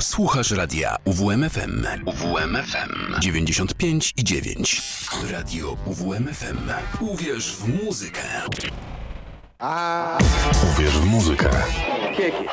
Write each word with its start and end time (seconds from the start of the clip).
Słuchasz 0.00 0.50
radia 0.50 0.96
UWMFM. 1.04 1.86
UWMFM 2.06 3.20
95 3.20 4.12
i 4.16 4.24
9. 4.24 4.82
Radio 5.30 5.76
UWMFM. 5.86 6.58
Uwierz 7.00 7.56
w 7.56 7.84
muzykę. 7.84 8.20
A... 9.58 10.18
Uwierz 10.72 10.98
w 10.98 11.04
muzykę. 11.04 11.50
Dzięki. 12.18 12.44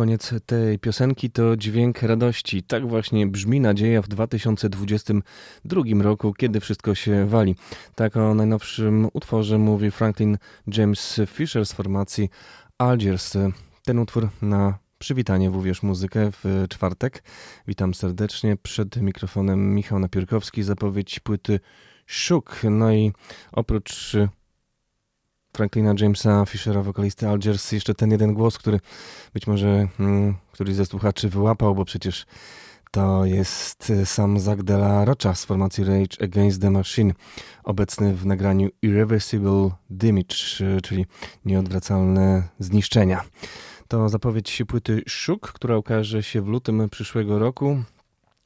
Koniec 0.00 0.34
tej 0.46 0.78
piosenki 0.78 1.30
to 1.30 1.56
dźwięk 1.56 2.02
radości. 2.02 2.62
Tak 2.62 2.88
właśnie 2.88 3.26
brzmi 3.26 3.60
nadzieja 3.60 4.02
w 4.02 4.08
2022 4.08 5.82
roku, 6.02 6.34
kiedy 6.34 6.60
wszystko 6.60 6.94
się 6.94 7.26
wali. 7.26 7.56
Tak 7.94 8.16
o 8.16 8.34
najnowszym 8.34 9.08
utworze 9.12 9.58
mówi 9.58 9.90
Franklin 9.90 10.38
James 10.66 11.20
Fisher 11.26 11.66
z 11.66 11.72
formacji 11.72 12.28
Algiers. 12.78 13.36
Ten 13.84 13.98
utwór 13.98 14.28
na 14.42 14.78
przywitanie 14.98 15.50
w 15.50 15.56
Uwierz 15.56 15.82
Muzykę 15.82 16.30
w 16.32 16.64
czwartek. 16.70 17.22
Witam 17.66 17.94
serdecznie. 17.94 18.56
Przed 18.56 18.96
mikrofonem 18.96 19.74
Michał 19.74 19.98
Napiórkowski, 19.98 20.62
zapowiedź 20.62 21.20
płyty 21.20 21.60
Szuk. 22.06 22.60
No 22.70 22.92
i 22.92 23.12
oprócz 23.52 24.16
Franklina 25.52 25.94
Jamesa 26.00 26.46
Fishera, 26.46 26.82
wokalisty 26.82 27.28
Algiers, 27.28 27.72
jeszcze 27.72 27.94
ten 27.94 28.10
jeden 28.10 28.34
głos, 28.34 28.58
który 28.58 28.80
być 29.34 29.46
może 29.46 29.88
hmm, 29.98 30.34
któryś 30.52 30.74
ze 30.74 30.86
słuchaczy 30.86 31.28
wyłapał, 31.28 31.74
bo 31.74 31.84
przecież 31.84 32.26
to 32.90 33.24
jest 33.24 33.92
sam 34.04 34.40
Zach 34.40 34.62
de 34.62 34.74
la 34.74 35.04
Rocha 35.04 35.34
z 35.34 35.44
formacji 35.44 35.84
Rage 35.84 36.24
Against 36.24 36.60
the 36.62 36.70
Machine, 36.70 37.12
obecny 37.64 38.14
w 38.14 38.26
nagraniu 38.26 38.68
Irreversible 38.82 39.70
Damage, 39.90 40.36
czyli 40.82 41.06
nieodwracalne 41.44 42.48
zniszczenia. 42.58 43.24
To 43.88 44.08
zapowiedź 44.08 44.62
płyty 44.68 45.02
Szuk, 45.08 45.52
która 45.52 45.76
ukaże 45.76 46.22
się 46.22 46.42
w 46.42 46.46
lutym 46.46 46.88
przyszłego 46.90 47.38
roku 47.38 47.82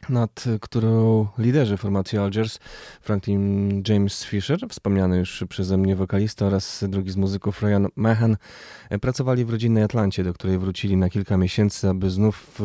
nad 0.09 0.45
którą 0.61 1.27
liderzy 1.39 1.77
formacji 1.77 2.19
Algiers, 2.19 2.59
Franklin 3.01 3.83
James 3.89 4.25
Fisher, 4.25 4.59
wspomniany 4.69 5.19
już 5.19 5.45
przeze 5.49 5.79
mnie 5.79 5.97
wokalista 5.97 6.47
oraz 6.47 6.85
drugi 6.89 7.11
z 7.11 7.17
muzyków 7.17 7.63
Ryan 7.63 7.87
Mahan, 7.97 8.37
pracowali 9.01 9.45
w 9.45 9.51
rodzinnej 9.51 9.83
Atlancie, 9.83 10.25
do 10.25 10.35
której 10.35 10.59
wrócili 10.59 10.97
na 10.97 11.11
kilka 11.11 11.37
miesięcy, 11.37 11.89
aby 11.89 12.11
znów 12.11 12.61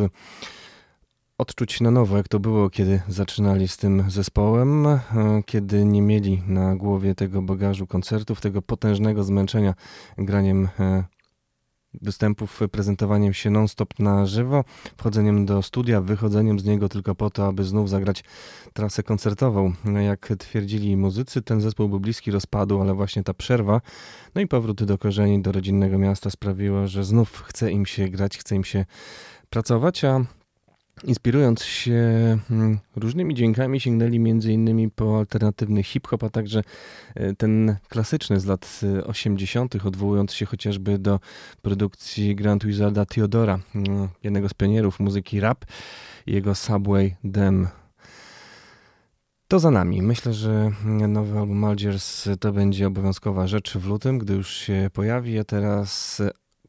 odczuć 1.37 1.81
na 1.81 1.91
nowo, 1.91 2.17
jak 2.17 2.27
to 2.27 2.39
było, 2.39 2.69
kiedy 2.69 3.01
zaczynali 3.07 3.67
z 3.67 3.77
tym 3.77 4.03
zespołem, 4.07 4.87
kiedy 5.45 5.85
nie 5.85 6.01
mieli 6.01 6.43
na 6.47 6.75
głowie 6.75 7.15
tego 7.15 7.41
bagażu 7.41 7.87
koncertów, 7.87 8.41
tego 8.41 8.61
potężnego 8.61 9.23
zmęczenia 9.23 9.73
graniem 10.17 10.67
występów, 11.93 12.59
prezentowaniem 12.71 13.33
się 13.33 13.49
non-stop 13.49 13.99
na 13.99 14.25
żywo, 14.25 14.63
wchodzeniem 14.97 15.45
do 15.45 15.61
studia, 15.61 16.01
wychodzeniem 16.01 16.59
z 16.59 16.65
niego 16.65 16.89
tylko 16.89 17.15
po 17.15 17.29
to, 17.29 17.47
aby 17.47 17.63
znów 17.63 17.89
zagrać 17.89 18.23
trasę 18.73 19.03
koncertową. 19.03 19.73
Jak 20.05 20.33
twierdzili 20.39 20.97
muzycy, 20.97 21.41
ten 21.41 21.61
zespół 21.61 21.89
był 21.89 21.99
bliski 21.99 22.31
rozpadu, 22.31 22.81
ale 22.81 22.93
właśnie 22.93 23.23
ta 23.23 23.33
przerwa, 23.33 23.81
no 24.35 24.41
i 24.41 24.47
powrót 24.47 24.83
do 24.83 24.97
korzeni, 24.97 25.41
do 25.41 25.51
rodzinnego 25.51 25.97
miasta 25.97 26.29
sprawiło, 26.29 26.87
że 26.87 27.03
znów 27.03 27.41
chce 27.41 27.71
im 27.71 27.85
się 27.85 28.09
grać, 28.09 28.37
chce 28.37 28.55
im 28.55 28.63
się 28.63 28.85
pracować, 29.49 30.03
a 30.03 30.25
Inspirując 31.03 31.63
się 31.63 32.01
hmm, 32.47 32.79
różnymi 32.95 33.35
dźwiękami, 33.35 33.79
sięgnęli 33.79 34.17
m.in. 34.17 34.91
po 34.91 35.17
alternatywny 35.17 35.83
hip-hop, 35.83 36.23
a 36.23 36.29
także 36.29 36.61
e, 37.15 37.35
ten 37.35 37.75
klasyczny 37.89 38.39
z 38.39 38.45
lat 38.45 38.81
80., 39.05 39.75
e, 39.75 39.79
odwołując 39.83 40.33
się 40.33 40.45
chociażby 40.45 40.99
do 40.99 41.19
produkcji 41.61 42.35
Grand 42.35 42.65
Wizarda 42.65 43.05
Theodora, 43.05 43.59
mm, 43.75 44.07
jednego 44.23 44.49
z 44.49 44.53
pionierów 44.53 44.99
muzyki 44.99 45.39
rap, 45.39 45.65
jego 46.27 46.55
Subway 46.55 47.15
Dem. 47.23 47.67
To 49.47 49.59
za 49.59 49.71
nami. 49.71 50.01
Myślę, 50.01 50.33
że 50.33 50.71
nowy 51.07 51.39
album 51.39 51.63
Algiers 51.63 52.29
to 52.39 52.51
będzie 52.51 52.87
obowiązkowa 52.87 53.47
rzecz 53.47 53.77
w 53.77 53.87
lutym, 53.87 54.19
gdy 54.19 54.33
już 54.33 54.49
się 54.49 54.89
pojawi, 54.93 55.39
a 55.39 55.43
teraz 55.43 56.21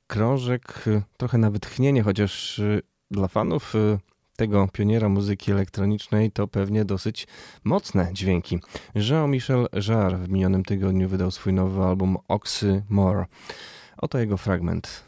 krążek, 0.06 0.84
trochę 1.16 1.38
nawet 1.38 1.62
tchnienie, 1.62 2.02
chociaż 2.02 2.60
dla 3.10 3.28
fanów 3.28 3.74
tego 4.40 4.68
pioniera 4.72 5.08
muzyki 5.08 5.52
elektronicznej 5.52 6.30
to 6.30 6.48
pewnie 6.48 6.84
dosyć 6.84 7.26
mocne 7.64 8.08
dźwięki. 8.12 8.58
Jean-Michel 8.94 9.66
Jarre 9.88 10.18
w 10.18 10.28
minionym 10.28 10.64
tygodniu 10.64 11.08
wydał 11.08 11.30
swój 11.30 11.52
nowy 11.52 11.82
album 11.82 12.16
Oxy 12.28 12.82
More. 12.88 13.24
Oto 13.96 14.18
jego 14.18 14.36
fragment. 14.36 15.04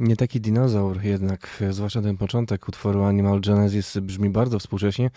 Nie 0.00 0.16
taki 0.16 0.40
dinozaur 0.40 1.02
jednak, 1.02 1.62
zwłaszcza 1.70 2.02
ten 2.02 2.16
początek 2.16 2.68
utworu 2.68 3.02
Animal 3.02 3.40
Genesis 3.40 3.98
brzmi 3.98 4.30
bardzo 4.30 4.58
współcześnie, 4.58 5.10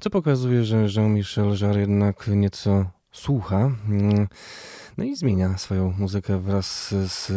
co 0.00 0.10
pokazuje, 0.10 0.64
że 0.64 0.86
Jean-Michel 0.96 1.56
Jarre 1.60 1.80
jednak 1.80 2.28
nieco 2.28 2.90
słucha, 3.12 3.70
mm, 3.88 4.28
no 4.96 5.04
i 5.04 5.16
zmienia 5.16 5.58
swoją 5.58 5.94
muzykę 5.98 6.40
wraz 6.40 6.94
z 7.08 7.32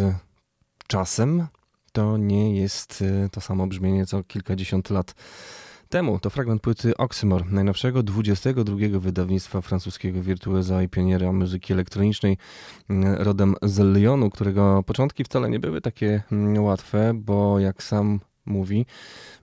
czasem. 0.87 1.47
To 1.91 2.17
nie 2.17 2.55
jest 2.59 3.01
y, 3.01 3.29
to 3.31 3.41
samo 3.41 3.67
brzmienie 3.67 4.05
co 4.05 4.23
kilkadziesiąt 4.23 4.89
lat 4.89 5.15
temu. 5.89 6.19
To 6.19 6.29
fragment 6.29 6.61
płyty 6.61 6.97
Oxymor, 6.97 7.51
najnowszego 7.51 8.03
22 8.03 8.99
wydawnictwa 8.99 9.61
francuskiego 9.61 10.21
wirtuoza 10.21 10.83
i 10.83 10.89
pioniera 10.89 11.31
muzyki 11.31 11.73
elektronicznej, 11.73 12.37
mm, 12.89 13.15
rodem 13.15 13.55
z 13.61 13.79
Lyonu, 13.79 14.29
którego 14.29 14.83
początki 14.83 15.23
wcale 15.23 15.49
nie 15.49 15.59
były 15.59 15.81
takie 15.81 16.23
mm, 16.31 16.63
łatwe, 16.63 17.13
bo 17.15 17.59
jak 17.59 17.83
sam 17.83 18.19
mówi, 18.45 18.85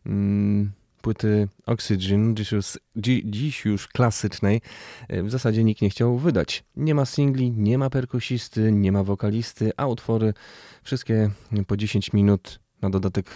mm, 0.07 0.73
płyty 1.03 1.49
Oxygen, 1.67 2.37
dziś 2.37 2.53
już, 2.53 2.79
dziś 3.25 3.65
już 3.65 3.89
klasycznej, 3.89 4.61
y, 5.13 5.23
w 5.23 5.31
zasadzie 5.31 5.65
nikt 5.65 5.83
nie 5.83 5.91
chciał 5.91 6.19
wydać. 6.19 6.65
Nie 6.77 6.95
ma 6.95 7.05
singli, 7.05 7.51
nie 7.51 7.79
ma 7.79 7.91
perkusisty, 7.91 8.73
nie 8.73 8.93
ma 8.93 9.05
wokalisty, 9.05 9.73
a 9.77 9.87
utwory 9.87 10.35
wszystkie 10.83 11.31
po 11.67 11.77
10 11.77 12.13
minut, 12.13 12.61
na 12.83 12.91
dodatek 12.91 13.31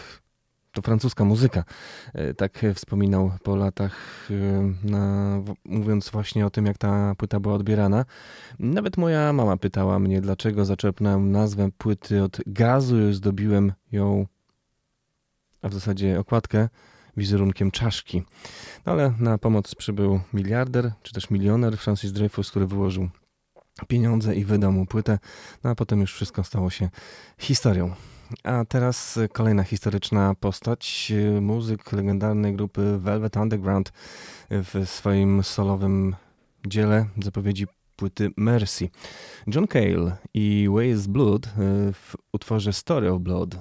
to 0.79 0.83
francuska 0.83 1.25
muzyka. 1.25 1.65
E, 2.15 2.35
tak 2.35 2.63
wspominał 2.75 3.33
po 3.43 3.57
latach, 3.57 4.29
e, 4.31 4.89
na, 4.91 5.41
mówiąc 5.65 6.11
właśnie 6.11 6.47
o 6.47 6.51
tym, 6.51 6.67
jak 6.67 6.79
ta 6.79 7.15
płyta 7.15 7.41
była 7.41 7.55
odbierana. 7.55 8.05
Nawet 8.59 8.97
moja 8.97 9.33
mama 9.33 9.57
pytała 9.57 9.99
mnie, 9.99 10.21
dlaczego 10.21 10.65
zaczerpnąłem 10.65 11.31
nazwę 11.31 11.69
płyty 11.79 12.23
od 12.23 12.39
gazu 12.47 13.09
i 13.09 13.15
zdobiłem 13.15 13.73
ją, 13.93 14.27
a 15.63 15.69
w 15.69 15.75
zasadzie 15.75 16.21
okładkę, 16.21 16.69
wizerunkiem 17.17 17.71
czaszki. 17.71 18.23
No 18.87 18.93
ale 18.93 19.15
na 19.21 19.39
pomoc 19.39 19.75
przybył 19.75 20.21
miliarder, 20.33 20.93
czy 21.03 21.13
też 21.13 21.31
milioner 21.31 21.79
Francis 21.79 22.13
Dreyfus, 22.13 22.51
który 22.51 22.67
wyłożył 22.67 23.09
pieniądze 23.89 24.37
i 24.37 24.45
wydał 24.45 24.73
mu 24.73 24.87
płytę, 24.87 25.19
no 25.65 25.71
a 25.71 25.75
potem 25.75 26.01
już 26.01 26.15
wszystko 26.15 26.45
stało 26.45 26.71
się 26.71 26.89
historią. 27.39 27.95
A 28.45 28.65
teraz 28.65 29.19
kolejna 29.33 29.63
historyczna 29.63 30.35
postać, 30.41 31.13
muzyk 31.41 31.93
legendarnej 31.93 32.55
grupy 32.55 32.99
Velvet 32.99 33.37
Underground 33.37 33.93
w 34.51 34.83
swoim 34.85 35.43
solowym 35.43 36.17
dziele 36.67 37.07
zapowiedzi 37.23 37.67
płyty 37.97 38.31
Mercy. 38.37 38.89
John 39.47 39.67
Cale 39.67 40.17
i 40.35 40.69
Ways 40.71 41.07
Blood 41.07 41.49
w 41.93 42.15
utworze 42.33 42.73
Story 42.73 43.13
of 43.13 43.21
Blood. 43.23 43.57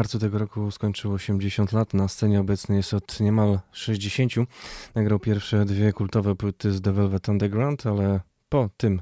Marcu 0.00 0.18
tego 0.18 0.38
roku 0.38 0.70
skończył 0.70 1.12
80 1.12 1.72
lat. 1.72 1.94
Na 1.94 2.08
scenie 2.08 2.40
obecny 2.40 2.76
jest 2.76 2.94
od 2.94 3.20
niemal 3.20 3.60
60. 3.72 4.32
Nagrał 4.94 5.18
pierwsze 5.18 5.64
dwie 5.64 5.92
kultowe 5.92 6.34
płyty 6.34 6.72
z 6.72 6.82
The 6.82 6.92
Velvet 6.92 7.28
Underground, 7.28 7.86
ale 7.86 8.20
po 8.48 8.70
tym 8.76 9.00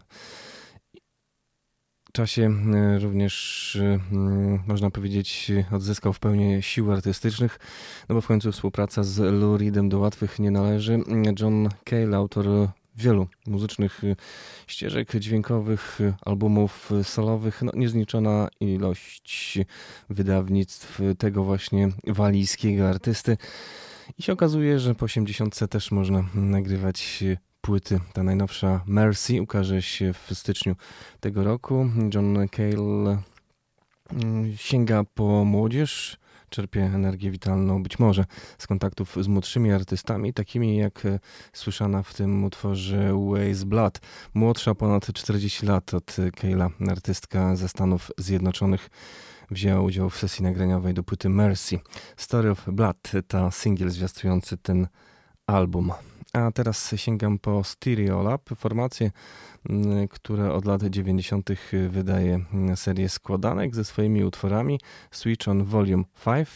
czasie 2.12 2.50
e, 2.74 2.98
również, 2.98 3.76
e, 3.76 3.98
można 4.66 4.90
powiedzieć, 4.90 5.52
odzyskał 5.72 6.12
w 6.12 6.18
pełni 6.18 6.62
sił 6.62 6.92
artystycznych, 6.92 7.58
no 8.08 8.14
bo 8.14 8.20
w 8.20 8.26
końcu 8.26 8.52
współpraca 8.52 9.02
z 9.02 9.18
Lou 9.18 9.56
Reedem 9.56 9.88
do 9.88 9.98
łatwych 9.98 10.38
nie 10.38 10.50
należy. 10.50 10.98
John 11.40 11.68
Cale, 11.84 12.16
autor 12.16 12.46
wielu 12.98 13.26
muzycznych 13.46 14.04
y, 14.04 14.16
ścieżek 14.66 15.16
dźwiękowych, 15.18 16.00
y, 16.00 16.14
albumów 16.26 16.90
solowych, 17.02 17.62
no 17.62 17.72
niezliczona 17.74 18.48
ilość 18.60 19.58
wydawnictw 20.10 21.00
tego 21.18 21.44
właśnie 21.44 21.88
walijskiego 22.06 22.88
artysty. 22.88 23.36
I 24.18 24.22
się 24.22 24.32
okazuje, 24.32 24.78
że 24.78 24.94
po 24.94 25.04
80 25.04 25.68
też 25.70 25.90
można 25.90 26.24
nagrywać 26.34 27.24
płyty. 27.60 28.00
Ta 28.12 28.22
najnowsza 28.22 28.80
Mercy 28.86 29.42
ukaże 29.42 29.82
się 29.82 30.12
w 30.12 30.34
styczniu 30.34 30.76
tego 31.20 31.44
roku. 31.44 31.90
John 32.14 32.48
Cale 32.48 33.22
mm, 34.12 34.56
sięga 34.56 35.04
po 35.14 35.44
młodzież, 35.44 36.18
czerpie 36.48 36.82
energię 36.82 37.30
witalną 37.30 37.82
być 37.82 37.98
może 37.98 38.24
z 38.58 38.66
kontaktów 38.66 39.16
z 39.20 39.28
młodszymi 39.28 39.72
artystami, 39.72 40.32
takimi 40.32 40.76
jak 40.76 41.06
e, 41.06 41.18
słyszana 41.52 42.02
w 42.02 42.14
tym 42.14 42.44
utworze 42.44 43.12
Ways 43.30 43.64
Blood. 43.64 44.00
Młodsza 44.34 44.74
ponad 44.74 45.12
40 45.12 45.66
lat 45.66 45.94
od 45.94 46.16
Kayla, 46.36 46.70
artystka 46.88 47.56
ze 47.56 47.68
Stanów 47.68 48.10
Zjednoczonych 48.18 48.90
wzięła 49.50 49.80
udział 49.80 50.10
w 50.10 50.16
sesji 50.16 50.42
nagraniowej 50.42 50.94
do 50.94 51.02
płyty 51.02 51.28
Mercy. 51.28 51.78
Story 52.16 52.50
of 52.50 52.64
Blood, 52.66 53.12
ta 53.28 53.50
singiel 53.50 53.90
zwiastujący 53.90 54.56
ten 54.56 54.88
album. 55.46 55.92
A 56.32 56.50
teraz 56.52 56.94
sięgam 56.96 57.38
po 57.38 57.64
Stereo 57.64 58.22
Lab, 58.22 58.50
formację, 58.56 59.10
mm, 59.68 60.08
które 60.08 60.52
od 60.52 60.64
lat 60.64 60.84
90. 60.84 61.50
wydaje 61.88 62.44
serię 62.74 63.08
składanek 63.08 63.74
ze 63.74 63.84
swoimi 63.84 64.24
utworami 64.24 64.80
Switch 65.10 65.48
on 65.48 65.64
Volume 65.64 66.04
5. 66.24 66.48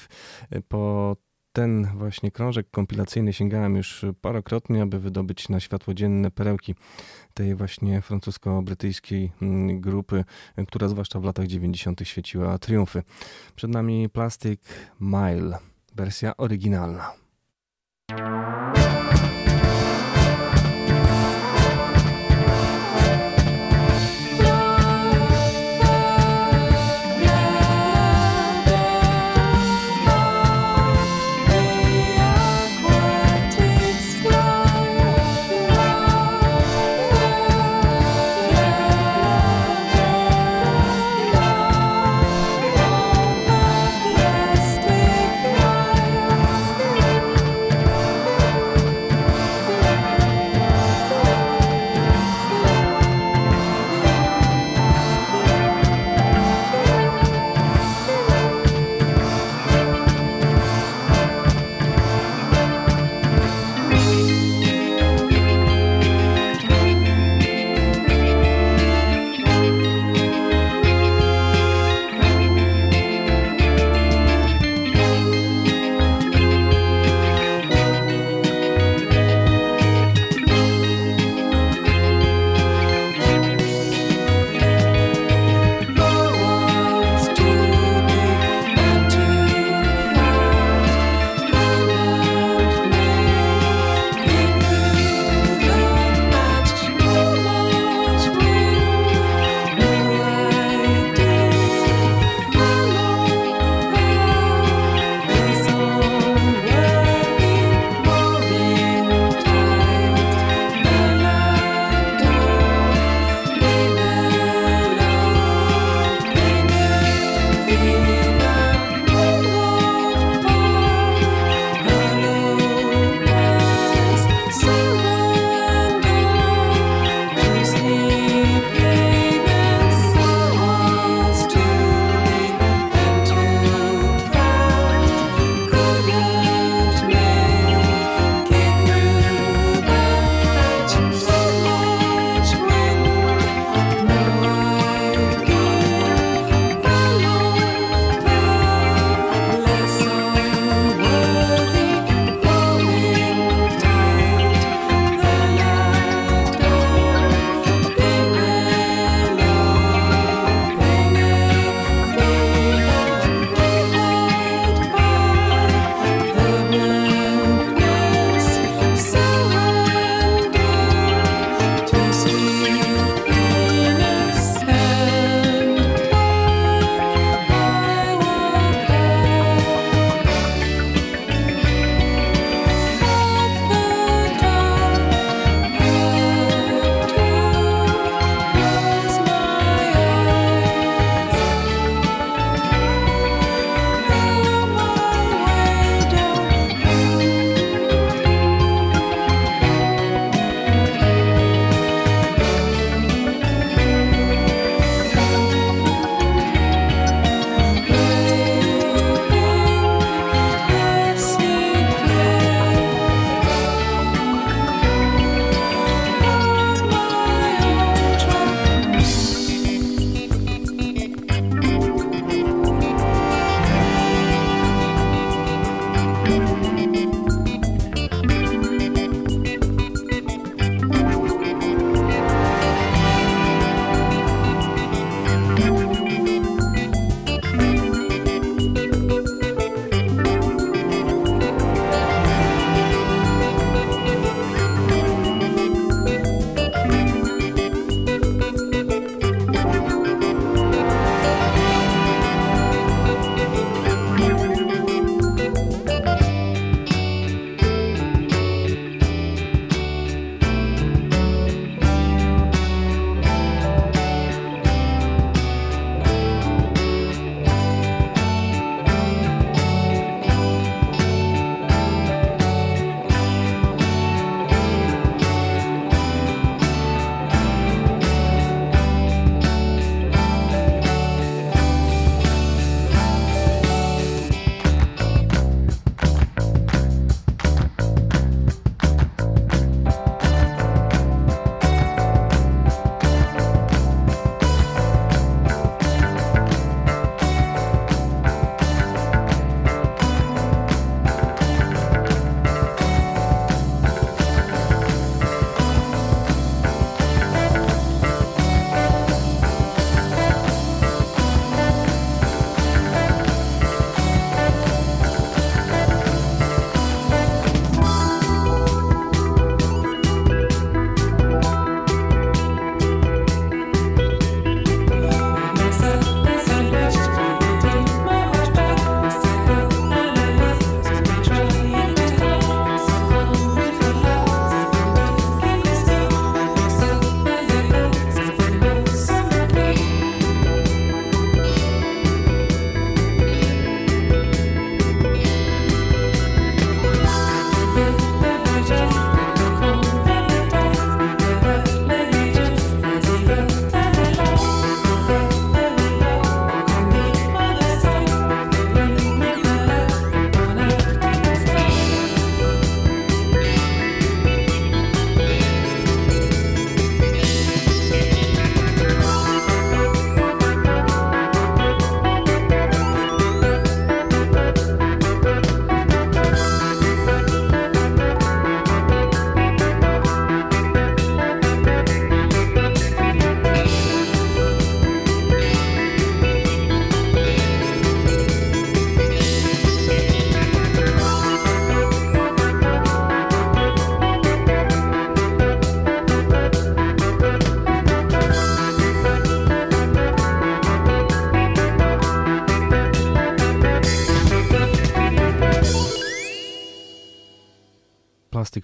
Po 0.69 1.17
ten 1.53 1.87
właśnie 1.95 2.31
krążek 2.31 2.71
kompilacyjny 2.71 3.33
sięgałem 3.33 3.77
już 3.77 4.05
parokrotnie, 4.21 4.83
aby 4.83 4.99
wydobyć 4.99 5.49
na 5.49 5.61
światło 5.61 5.95
dzienne 5.95 6.31
perełki 6.31 6.75
tej 7.35 7.55
właśnie 7.55 8.01
francusko-brytyjskiej 8.01 9.31
mm, 9.43 9.81
grupy, 9.81 10.25
która 10.69 10.89
zwłaszcza 10.89 11.21
w 11.21 11.25
latach 11.25 11.47
90. 11.47 12.01
świeciła 12.05 12.59
triumfy. 12.59 13.03
Przed 13.57 13.71
nami 13.71 14.09
Plastic 14.09 14.61
Mile, 15.01 15.59
wersja 15.95 16.37
oryginalna. 16.37 17.13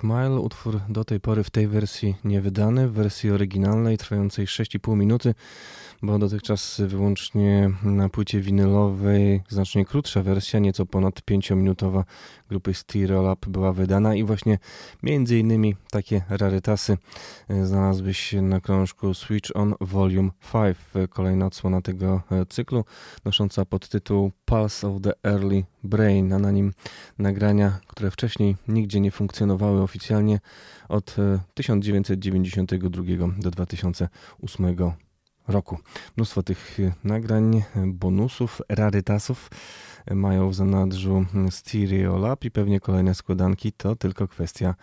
Mile, 0.02 0.40
utwór 0.40 0.80
do 0.88 1.04
tej 1.04 1.20
pory 1.20 1.44
w 1.44 1.50
tej 1.50 1.68
wersji 1.68 2.14
niewydany, 2.24 2.88
w 2.88 2.92
wersji 2.92 3.30
oryginalnej 3.30 3.98
trwającej 3.98 4.46
6,5 4.46 4.96
minuty 4.96 5.34
bo 6.02 6.18
dotychczas 6.18 6.80
wyłącznie 6.86 7.70
na 7.82 8.08
płycie 8.08 8.40
winylowej 8.40 9.42
znacznie 9.48 9.84
krótsza 9.84 10.22
wersja, 10.22 10.60
nieco 10.60 10.86
ponad 10.86 11.20
5-minutowa 11.30 12.04
grupy 12.48 12.74
Stereo 12.74 13.32
Up 13.32 13.50
była 13.50 13.72
wydana 13.72 14.14
i 14.14 14.24
właśnie 14.24 14.58
między 15.02 15.38
innymi 15.38 15.76
takie 15.90 16.22
rarytasy 16.28 16.98
e, 17.48 17.66
znalazły 17.66 18.14
się 18.14 18.42
na 18.42 18.60
krążku 18.60 19.14
Switch 19.14 19.50
On 19.54 19.74
Volume 19.80 20.30
5, 20.52 20.76
kolejna 21.10 21.46
odsłona 21.46 21.82
tego 21.82 22.22
e, 22.30 22.46
cyklu, 22.46 22.84
nosząca 23.24 23.64
podtytuł 23.64 24.30
Pulse 24.44 24.88
of 24.88 25.02
the 25.02 25.12
Early 25.24 25.64
Brain, 25.84 26.32
a 26.32 26.38
na 26.38 26.50
nim 26.50 26.72
nagrania, 27.18 27.78
które 27.86 28.10
wcześniej 28.10 28.56
nigdzie 28.68 29.00
nie 29.00 29.10
funkcjonowały 29.10 29.82
oficjalnie 29.82 30.40
od 30.88 31.16
1992 31.54 33.02
e, 33.02 33.16
do 33.38 33.50
2008 33.50 34.76
roku. 35.48 35.78
Mnóstwo 36.16 36.42
tych 36.42 36.80
y, 36.80 36.92
nagrań, 37.04 37.62
bonusów, 37.86 38.62
rarytasów 38.68 39.50
mają 40.10 40.48
w 40.48 40.54
zanadrzu 40.54 41.24
Stereo 41.50 42.18
Lab 42.18 42.44
i 42.44 42.50
pewnie 42.50 42.80
kolejne 42.80 43.14
składanki 43.14 43.72
to 43.72 43.96
tylko 43.96 44.28
kwestia 44.28 44.74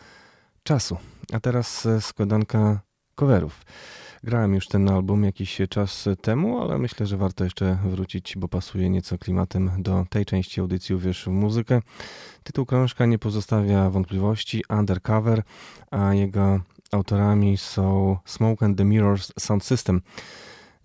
czasu. 0.64 0.98
A 1.34 1.40
teraz 1.40 1.88
składanka 2.00 2.80
coverów. 3.16 3.62
Grałem 4.24 4.54
już 4.54 4.68
ten 4.68 4.90
album 4.90 5.24
jakiś 5.24 5.62
czas 5.70 6.10
temu, 6.22 6.62
ale 6.62 6.78
myślę, 6.78 7.06
że 7.06 7.18
warto 7.18 7.44
jeszcze 7.44 7.78
wrócić, 7.86 8.34
bo 8.38 8.48
pasuje 8.48 8.90
nieco 8.90 9.18
klimatem 9.18 9.72
do 9.78 10.06
tej 10.10 10.26
części 10.26 10.62
audycji 10.62 10.96
Uwierz 10.96 11.26
w 11.26 11.28
muzykę. 11.28 11.82
Tytuł 12.44 12.66
krążka 12.66 13.06
nie 13.06 13.20
pozostawia 13.20 13.90
wątpliwości, 13.90 14.64
Undercover, 14.70 15.44
a 15.92 16.14
jego 16.14 16.60
autorami 16.92 17.58
są 17.58 18.18
Smoke 18.26 18.66
and 18.66 18.78
the 18.78 18.86
Mirrors 18.86 19.32
Sound 19.40 19.64
System. 19.64 20.02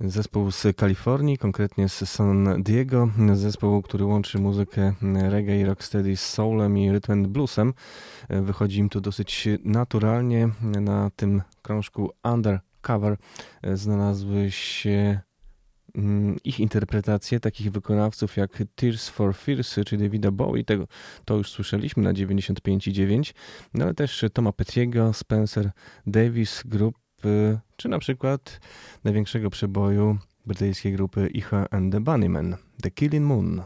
Zespół 0.05 0.51
z 0.51 0.67
Kalifornii, 0.77 1.39
konkretnie 1.39 1.89
z 1.89 2.11
San 2.11 2.63
Diego, 2.63 3.09
zespół, 3.35 3.83
który 3.83 4.05
łączy 4.05 4.39
muzykę 4.39 4.93
reggae 5.29 5.61
i 5.61 5.65
rocksteady 5.65 6.17
z 6.17 6.21
soulem 6.21 6.79
i 6.79 6.91
rhythm 6.91 7.13
and 7.13 7.27
bluesem. 7.27 7.75
Wychodzi 8.29 8.79
im 8.79 8.89
to 8.89 9.01
dosyć 9.01 9.49
naturalnie. 9.65 10.49
Na 10.63 11.11
tym 11.17 11.43
krążku 11.63 12.11
Undercover 12.25 13.17
znalazły 13.75 14.51
się 14.51 15.21
mm, 15.95 16.37
ich 16.45 16.61
interpretacje 16.61 17.41
takich 17.41 17.73
wykonawców 17.73 18.37
jak 18.37 18.63
Tears 18.75 19.09
for 19.09 19.35
Fears 19.35 19.77
czy 19.87 19.97
Davida 19.97 20.31
Bowie, 20.31 20.65
tego, 20.65 20.87
to 21.25 21.37
już 21.37 21.51
słyszeliśmy 21.51 22.03
na 22.03 22.13
95,9, 22.13 23.35
no 23.75 23.85
ale 23.85 23.95
też 23.95 24.25
Toma 24.33 24.53
Petriego, 24.53 25.13
Spencer 25.13 25.71
Davis 26.07 26.63
Group, 26.67 27.00
czy 27.77 27.89
na 27.89 27.99
przykład 27.99 28.61
największego 29.05 29.51
przeboju 29.51 30.19
brytyjskiej 30.47 30.93
grupy 30.93 31.27
Icha 31.27 31.67
and 31.71 31.93
the 31.93 32.01
Bunnymen, 32.01 32.57
The 32.83 32.91
Killing 32.91 33.27
Moon. 33.27 33.63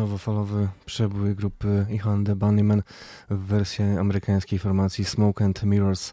Nowofalowy 0.00 0.68
przebój 0.86 1.34
grupy 1.34 1.86
Ihan 1.90 2.24
the 2.24 2.36
Bunnymen 2.36 2.82
w 3.30 3.38
wersji 3.38 3.84
amerykańskiej 3.84 4.58
formacji 4.58 5.04
Smoke 5.04 5.44
and 5.44 5.62
Mirrors 5.62 6.12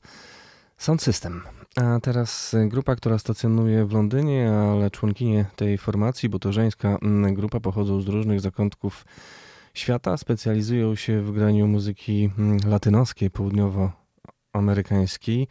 Sound 0.77 1.01
System. 1.01 1.41
A 1.75 1.99
teraz 1.99 2.55
grupa, 2.65 2.95
która 2.95 3.17
stacjonuje 3.17 3.85
w 3.85 3.91
Londynie, 3.91 4.51
ale 4.51 4.91
członkinie 4.91 5.45
tej 5.55 5.77
formacji, 5.77 6.29
bo 6.29 6.39
to 6.39 6.53
żeńska 6.53 6.97
mm, 7.01 7.33
grupa, 7.33 7.59
pochodzą 7.59 8.01
z 8.01 8.07
różnych 8.07 8.41
zakątków 8.41 9.05
świata, 9.73 10.17
specjalizują 10.17 10.95
się 10.95 11.21
w 11.21 11.31
graniu 11.31 11.67
muzyki 11.67 12.29
mm, 12.37 12.57
latynoskiej, 12.65 13.31
południowoamerykańskiej 13.31 15.47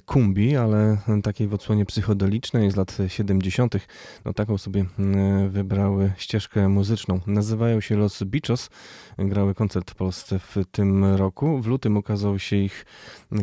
kumbi, 0.00 0.56
ale 0.56 0.98
takiej 1.22 1.48
w 1.48 1.54
odsłonie 1.54 1.86
psychodelicznej 1.86 2.70
z 2.70 2.76
lat 2.76 2.98
70. 3.08 3.74
No 4.24 4.32
taką 4.32 4.58
sobie 4.58 4.84
mm, 4.98 5.50
wybrały 5.50 6.12
ścieżkę 6.16 6.68
muzyczną. 6.68 7.20
Nazywają 7.26 7.80
się 7.80 7.96
Los 7.96 8.24
Bichos. 8.24 8.70
Grały 9.18 9.54
koncert 9.54 9.90
w 9.90 9.94
Polsce 9.94 10.38
w 10.38 10.56
tym 10.70 11.04
roku. 11.04 11.58
W 11.62 11.66
lutym 11.66 11.96
ukazał 11.96 12.38
się 12.38 12.56
ich 12.56 12.86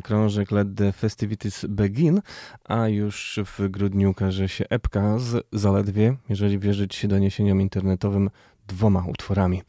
krążek 0.04 0.52
Let 0.52 0.68
the 0.76 0.92
Festivities 0.92 1.66
Begin, 1.70 2.22
a 2.64 2.88
już 2.88 3.40
w 3.46 3.70
grudniu 3.70 4.12
ukaże 4.12 4.50
się 4.50 4.66
epka 4.70 5.20
z 5.20 5.48
zaledwie, 5.54 6.16
jeżeli 6.30 6.60
wierzyć 6.60 7.08
doniesieniom 7.08 7.62
internetowym, 7.62 8.30
dwoma 8.68 9.06
utworami. 9.08 9.62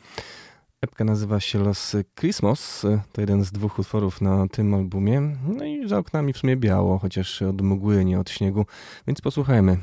Epka 0.82 1.04
nazywa 1.04 1.40
się 1.40 1.58
Los 1.58 1.96
Christmas. 2.20 2.86
To 3.12 3.20
jeden 3.20 3.44
z 3.44 3.52
dwóch 3.52 3.78
utworów 3.78 4.20
na 4.20 4.48
tym 4.48 4.74
albumie. 4.74 5.20
No 5.58 5.64
i 5.64 5.88
za 5.88 5.98
oknami 5.98 6.32
w 6.32 6.38
sumie 6.38 6.56
biało, 6.56 6.98
chociaż 6.98 7.42
od 7.42 7.62
mgły, 7.62 8.04
nie 8.04 8.20
od 8.20 8.30
śniegu. 8.30 8.66
Więc 9.06 9.20
posłuchajmy, 9.20 9.78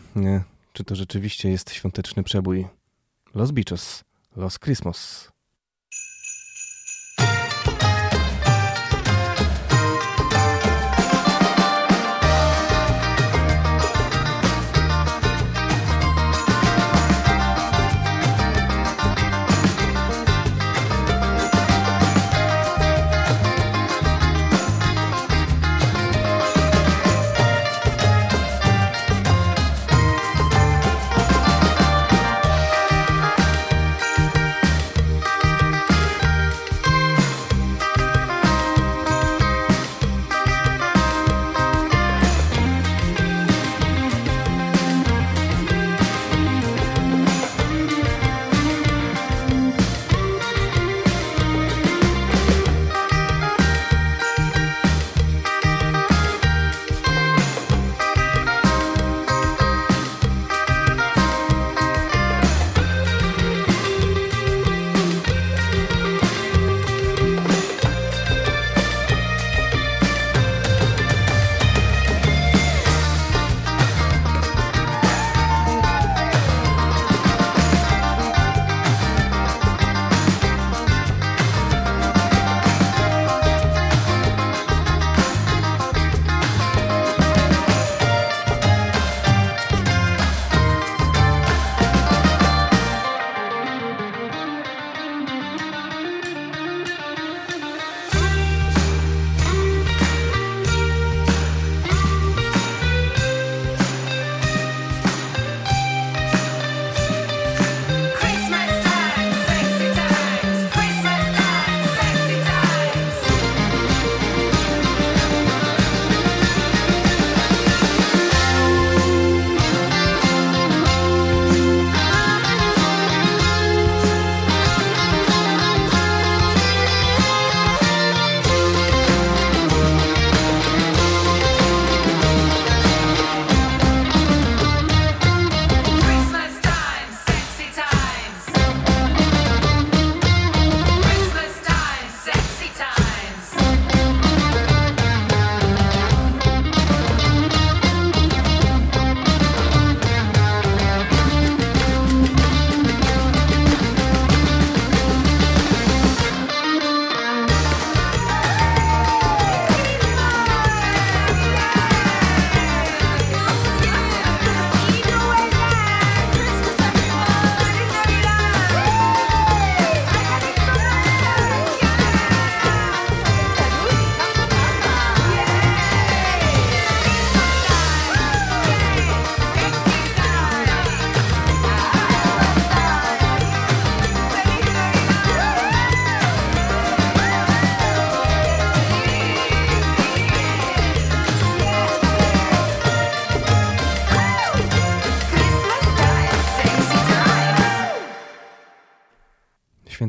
czy 0.74 0.84
to 0.84 0.96
rzeczywiście 0.96 1.50
jest 1.50 1.74
świąteczny 1.74 2.24
przebój. 2.24 2.68
Los 3.36 3.52
Beaches, 3.52 4.04
Los 4.36 4.60
Christmas. 4.60 5.32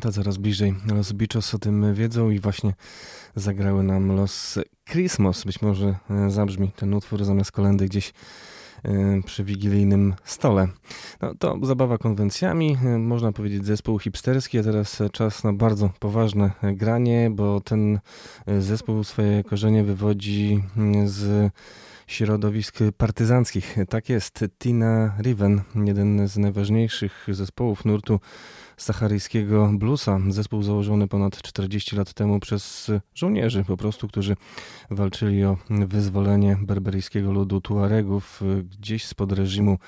Święta 0.00 0.16
coraz 0.16 0.36
bliżej. 0.36 0.74
Los 0.94 1.12
Bichos 1.12 1.54
o 1.54 1.58
tym 1.58 1.94
wiedzą 1.94 2.30
i 2.30 2.38
właśnie 2.38 2.74
zagrały 3.34 3.82
nam 3.82 4.16
Los 4.16 4.58
Christmas. 4.90 5.44
Być 5.44 5.62
może 5.62 5.94
e, 6.10 6.30
zabrzmi 6.30 6.72
ten 6.76 6.94
utwór 6.94 7.24
zamiast 7.24 7.52
kolendy 7.52 7.86
gdzieś 7.86 8.12
e, 8.84 9.22
przy 9.22 9.44
wigilijnym 9.44 10.14
stole. 10.24 10.68
No, 11.22 11.34
to 11.34 11.58
zabawa 11.62 11.98
konwencjami, 11.98 12.76
e, 12.84 12.98
można 12.98 13.32
powiedzieć 13.32 13.66
zespół 13.66 13.98
hipsterski, 13.98 14.58
a 14.58 14.62
teraz 14.62 15.02
czas 15.12 15.44
na 15.44 15.52
bardzo 15.52 15.90
poważne 15.98 16.50
granie, 16.62 17.30
bo 17.30 17.60
ten 17.60 18.00
zespół 18.58 19.04
swoje 19.04 19.44
korzenie 19.44 19.84
wywodzi 19.84 20.62
mm, 20.76 21.08
z 21.08 21.52
środowisk 22.06 22.78
partyzanckich. 22.96 23.76
Tak 23.88 24.08
jest, 24.08 24.44
Tina 24.58 25.16
Riven, 25.22 25.60
jeden 25.74 26.28
z 26.28 26.38
najważniejszych 26.38 27.26
zespołów 27.28 27.84
nurtu 27.84 28.20
saharyjskiego 28.80 29.70
bluesa. 29.74 30.20
Zespół 30.28 30.62
założony 30.62 31.08
ponad 31.08 31.42
40 31.42 31.96
lat 31.96 32.12
temu 32.12 32.40
przez 32.40 32.90
żołnierzy 33.14 33.64
po 33.64 33.76
prostu, 33.76 34.08
którzy 34.08 34.36
walczyli 34.90 35.44
o 35.44 35.56
wyzwolenie 35.70 36.56
berberyjskiego 36.62 37.32
ludu 37.32 37.60
Tuaregów 37.60 38.42
gdzieś 38.70 39.04
spod 39.04 39.32
reżimu 39.32 39.78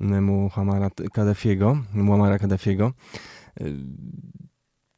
Muhammara 0.00 0.90
Kaddafiego. 1.12 1.78
Muammara 1.94 2.38
Kaddafiego. 2.38 2.92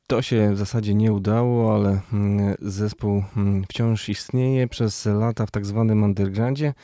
To 0.06 0.22
się 0.22 0.54
w 0.54 0.58
zasadzie 0.58 0.94
nie 0.94 1.12
udało, 1.12 1.74
ale 1.74 2.00
mm, 2.12 2.54
zespół 2.60 3.24
mm, 3.36 3.64
wciąż 3.64 4.08
istnieje 4.08 4.68
przez 4.68 5.06
lata 5.06 5.46
w 5.46 5.50
tak 5.50 5.66
zwanym 5.66 6.02
undergroundzie, 6.02 6.74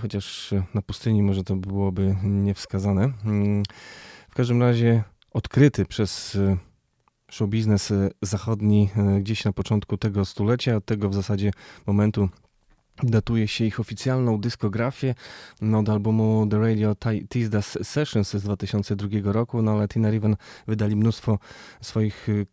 chociaż 0.00 0.54
na 0.74 0.82
pustyni 0.82 1.22
może 1.22 1.44
to 1.44 1.56
byłoby 1.56 2.16
niewskazane. 2.24 3.12
Mm, 3.24 3.62
w 4.30 4.34
każdym 4.34 4.62
razie 4.62 5.04
odkryty 5.32 5.84
przez 5.84 6.38
show 7.30 7.48
biznes 7.48 7.92
zachodni 8.22 8.90
gdzieś 9.20 9.44
na 9.44 9.52
początku 9.52 9.96
tego 9.96 10.24
stulecia, 10.24 10.76
od 10.76 10.84
tego 10.84 11.08
w 11.08 11.14
zasadzie 11.14 11.50
momentu 11.86 12.28
datuje 13.02 13.48
się 13.48 13.64
ich 13.64 13.80
oficjalną 13.80 14.40
dyskografię 14.40 15.14
no, 15.60 15.78
od 15.78 15.88
albumu 15.88 16.46
The 16.50 16.58
Radio 16.58 16.94
Tuesday 17.28 17.62
Sessions 17.62 18.30
z 18.30 18.42
2002 18.42 19.32
roku, 19.32 19.62
no 19.62 19.72
ale 19.72 19.88
Tina 19.88 20.10
Riven 20.10 20.36
wydali 20.66 20.96
mnóstwo 20.96 21.38
swoich 21.80 22.28
y, 22.28 22.46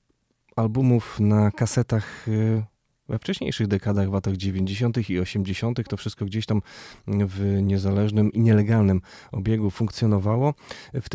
albumów 0.55 1.19
na 1.19 1.51
kasetach 1.51 2.27
y, 2.27 2.63
we 3.09 3.19
wcześniejszych 3.19 3.67
dekadach, 3.67 4.09
w 4.09 4.13
latach 4.13 4.37
90. 4.37 5.09
i 5.09 5.19
80., 5.19 5.87
to 5.89 5.97
wszystko 5.97 6.25
gdzieś 6.25 6.45
tam 6.45 6.61
w 7.07 7.59
niezależnym 7.61 8.33
i 8.33 8.39
nielegalnym 8.39 9.01
obiegu 9.31 9.71
funkcjonowało. 9.71 10.53
W 10.93 11.09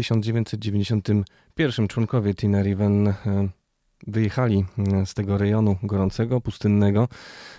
1991 1.61 1.89
członkowie 1.89 2.35
Tina 2.35 2.63
Riven 2.63 3.09
y, 3.09 3.15
wyjechali 4.07 4.65
e, 4.79 5.07
z 5.07 5.15
tego 5.15 5.39
rejonu 5.39 5.77
gorącego, 5.83 6.41
pustynnego. 6.41 7.09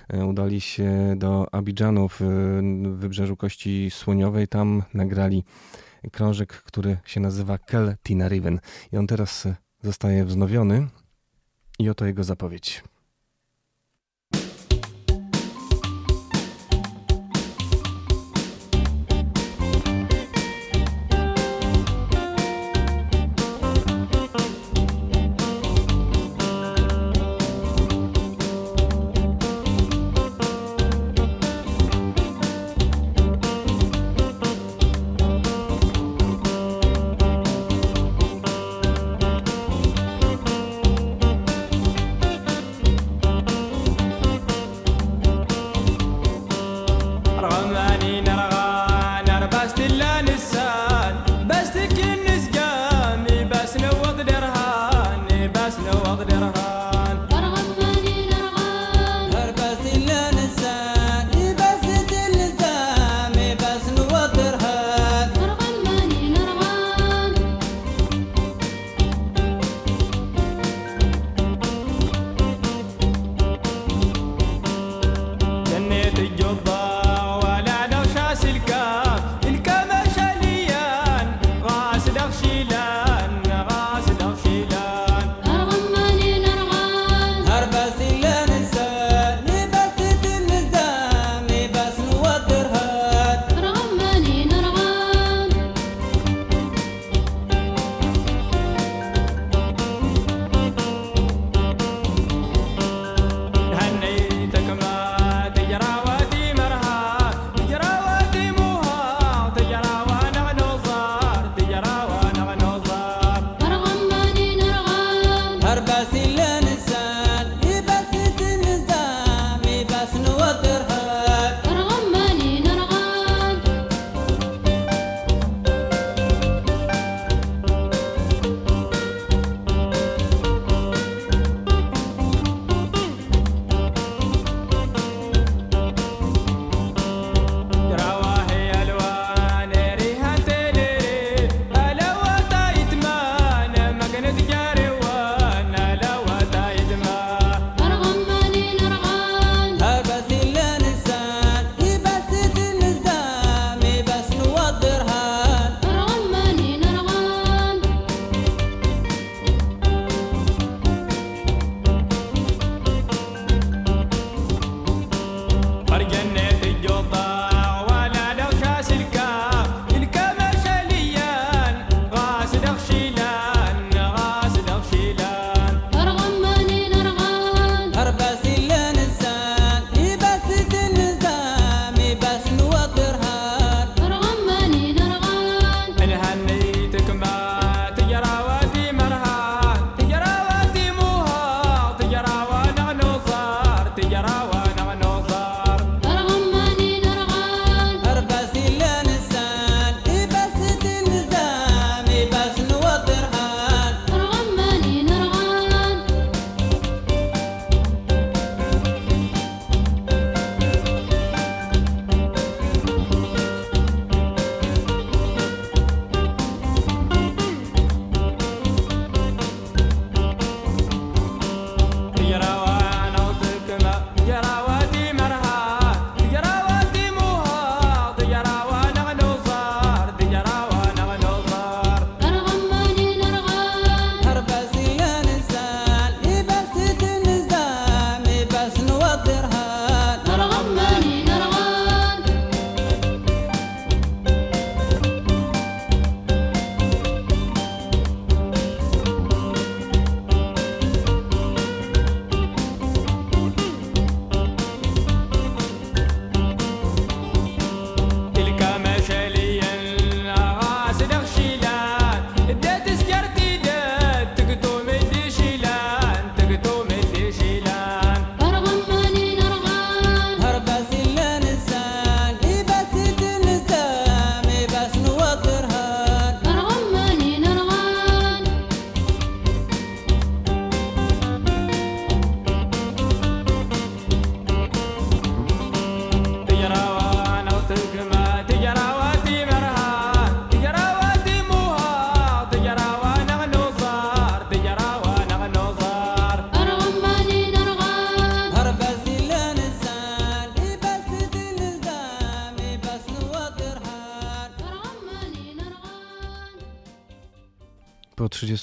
E, 0.10 0.26
udali 0.26 0.62
się 0.62 1.14
do 1.18 1.48
Abidżanu 1.52 2.10
w 2.10 2.20
wybrzeżu 2.94 3.38
Kości 3.38 3.92
Słoniowej. 3.92 4.48
Tam 4.48 4.84
nagrali 4.94 5.44
krążek, 6.12 6.54
który 6.54 6.98
się 7.06 7.20
nazywa 7.20 7.58
Kel 7.58 7.96
Tina 8.04 8.28
Riven. 8.28 8.60
I 8.92 8.98
on 8.98 9.08
teraz 9.08 9.48
zostaje 9.84 10.26
wznowiony. 10.26 10.88
I 11.80 11.90
oto 11.90 12.06
jego 12.06 12.24
zapowiedź. 12.24 12.84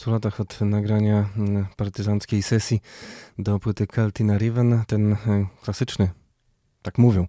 Po 0.08 0.12
30 0.12 0.12
latach 0.12 0.40
od 0.40 0.60
nagrania 0.60 1.28
mm, 1.36 1.66
partyzanckiej 1.76 2.42
sesji 2.42 2.80
do 3.38 3.58
płyty 3.58 3.86
Keltina 3.86 4.38
Riven, 4.38 4.82
ten 4.86 5.12
e, 5.12 5.16
klasyczny 5.62 6.10
tak 6.82 6.98
mówią. 6.98 7.26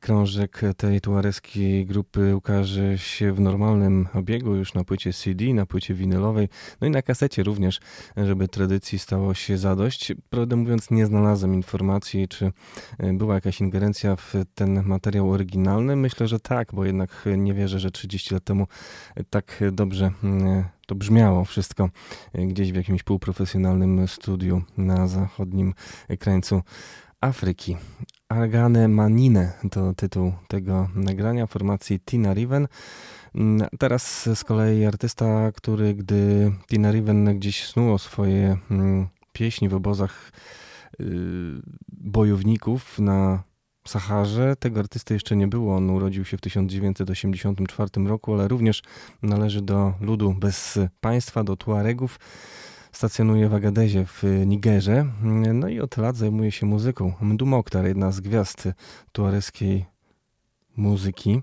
Krążek 0.00 0.60
tej 0.76 1.00
tuareskiej 1.00 1.86
grupy 1.86 2.36
ukaże 2.36 2.98
się 2.98 3.32
w 3.32 3.40
normalnym 3.40 4.08
obiegu 4.14 4.54
już 4.54 4.74
na 4.74 4.84
płycie 4.84 5.12
CD, 5.12 5.44
na 5.54 5.66
płycie 5.66 5.94
winylowej, 5.94 6.48
no 6.80 6.86
i 6.86 6.90
na 6.90 7.02
kasecie 7.02 7.42
również, 7.42 7.80
żeby 8.16 8.48
tradycji 8.48 8.98
stało 8.98 9.34
się 9.34 9.58
zadość. 9.58 10.12
Prawdę 10.30 10.56
mówiąc, 10.56 10.90
nie 10.90 11.06
znalazłem 11.06 11.54
informacji, 11.54 12.28
czy 12.28 12.52
e, 12.98 13.12
była 13.12 13.34
jakaś 13.34 13.60
ingerencja 13.60 14.16
w 14.16 14.34
ten 14.54 14.82
materiał 14.84 15.30
oryginalny. 15.30 15.96
Myślę, 15.96 16.28
że 16.28 16.40
tak, 16.40 16.68
bo 16.72 16.84
jednak 16.84 17.24
nie 17.36 17.54
wierzę, 17.54 17.80
że 17.80 17.90
30 17.90 18.34
lat 18.34 18.44
temu 18.44 18.66
tak 19.30 19.60
dobrze 19.72 20.10
mm, 20.24 20.64
to 20.88 20.94
brzmiało 20.94 21.44
wszystko 21.44 21.90
e, 22.32 22.46
gdzieś 22.46 22.72
w 22.72 22.76
jakimś 22.76 23.02
półprofesjonalnym 23.02 24.08
studiu 24.08 24.62
na 24.76 25.08
zachodnim 25.08 25.74
krańcu 26.18 26.62
Afryki. 27.20 27.76
Agane 28.28 28.88
Manine 28.88 29.52
to 29.70 29.94
tytuł 29.94 30.32
tego 30.48 30.88
nagrania 30.94 31.46
formacji 31.46 32.00
Tina 32.00 32.34
Riven. 32.34 32.68
Mm, 33.34 33.68
teraz 33.78 34.28
z 34.34 34.44
kolei 34.44 34.84
artysta, 34.84 35.52
który 35.52 35.94
gdy 35.94 36.52
Tina 36.66 36.92
Riven 36.92 37.38
gdzieś 37.38 37.66
snuło 37.66 37.98
swoje 37.98 38.56
mm, 38.70 39.06
pieśni 39.32 39.68
w 39.68 39.74
obozach 39.74 40.32
y, 41.00 41.04
bojowników 41.88 42.98
na 42.98 43.42
Saharze. 43.88 44.56
Tego 44.56 44.80
artysty 44.80 45.14
jeszcze 45.14 45.36
nie 45.36 45.48
było. 45.48 45.76
On 45.76 45.90
urodził 45.90 46.24
się 46.24 46.36
w 46.36 46.40
1984 46.40 47.90
roku, 48.06 48.34
ale 48.34 48.48
również 48.48 48.82
należy 49.22 49.62
do 49.62 49.94
ludu 50.00 50.34
bez 50.38 50.78
państwa, 51.00 51.44
do 51.44 51.56
Tuaregów. 51.56 52.20
Stacjonuje 52.92 53.48
w 53.48 53.54
Agadezie 53.54 54.04
w 54.06 54.22
Nigerze. 54.46 55.06
No 55.54 55.68
i 55.68 55.80
od 55.80 55.96
lat 55.96 56.16
zajmuje 56.16 56.52
się 56.52 56.66
muzyką. 56.66 57.12
Mdu 57.20 57.46
Mokhtar, 57.46 57.86
jedna 57.86 58.12
z 58.12 58.20
gwiazd 58.20 58.68
tuareskiej 59.12 59.84
muzyki. 60.76 61.42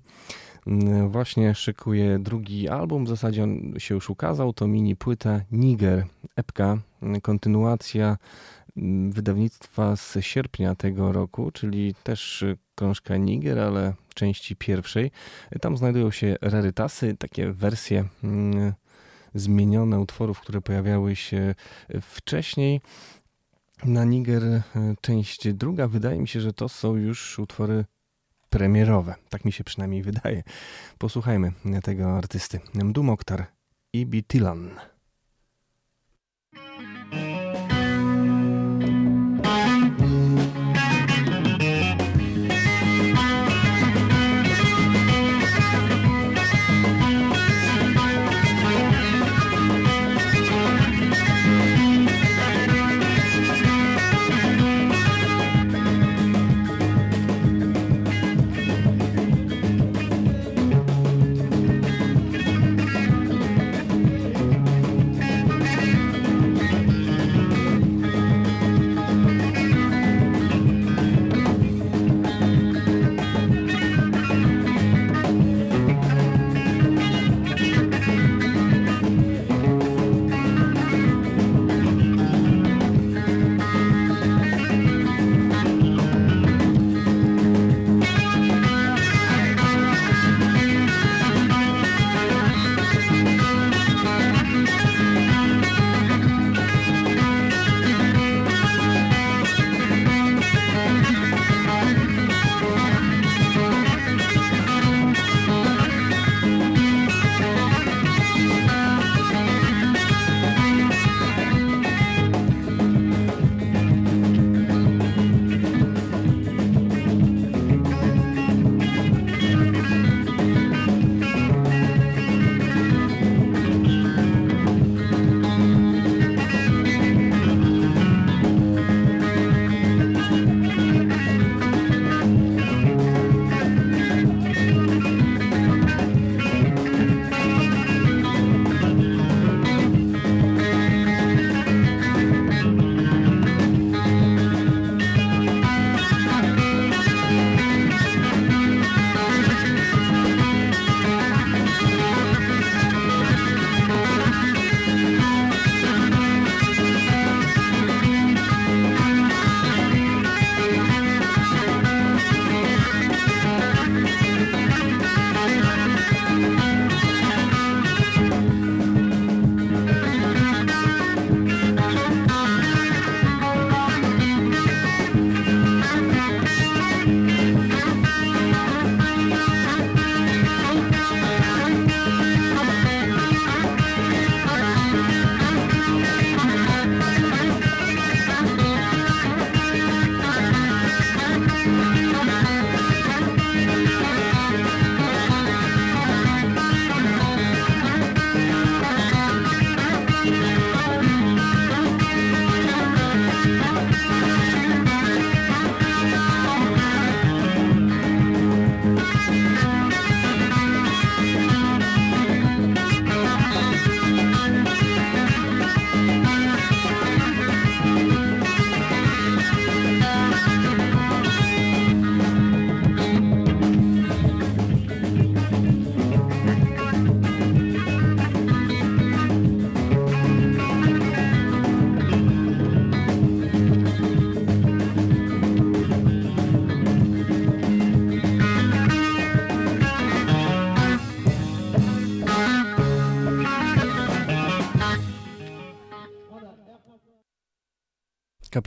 Właśnie 1.07 1.55
szykuje 1.55 2.19
drugi 2.19 2.69
album, 2.69 3.05
w 3.05 3.09
zasadzie 3.09 3.43
on 3.43 3.73
się 3.77 3.95
już 3.95 4.09
ukazał, 4.09 4.53
to 4.53 4.67
mini 4.67 4.95
płyta 4.95 5.41
Niger, 5.51 6.05
epka, 6.35 6.77
kontynuacja 7.21 8.17
wydawnictwa 9.09 9.95
z 9.95 10.17
sierpnia 10.21 10.75
tego 10.75 11.11
roku, 11.11 11.51
czyli 11.51 11.95
też 12.03 12.45
krążka 12.75 13.17
Niger, 13.17 13.59
ale 13.59 13.93
części 14.13 14.55
pierwszej. 14.55 15.11
Tam 15.61 15.77
znajdują 15.77 16.11
się 16.11 16.35
rarytasy, 16.41 17.15
takie 17.19 17.51
wersje 17.51 18.05
mm, 18.23 18.73
zmienione 19.35 19.99
utworów, 19.99 20.39
które 20.39 20.61
pojawiały 20.61 21.15
się 21.15 21.55
wcześniej. 22.01 22.81
Na 23.83 24.05
Niger 24.05 24.43
e, 24.43 24.63
część 25.01 25.53
druga, 25.53 25.87
wydaje 25.87 26.21
mi 26.21 26.27
się, 26.27 26.41
że 26.41 26.53
to 26.53 26.69
są 26.69 26.95
już 26.95 27.39
utwory 27.39 27.85
premierowe. 28.49 29.15
Tak 29.29 29.45
mi 29.45 29.51
się 29.51 29.63
przynajmniej 29.63 30.03
wydaje. 30.03 30.43
Posłuchajmy 30.97 31.51
tego 31.83 32.17
artysty. 32.17 32.59
Mdu 32.73 33.03
Mokhtar 33.03 33.45
i 33.93 34.05
Bitilan. 34.05 34.69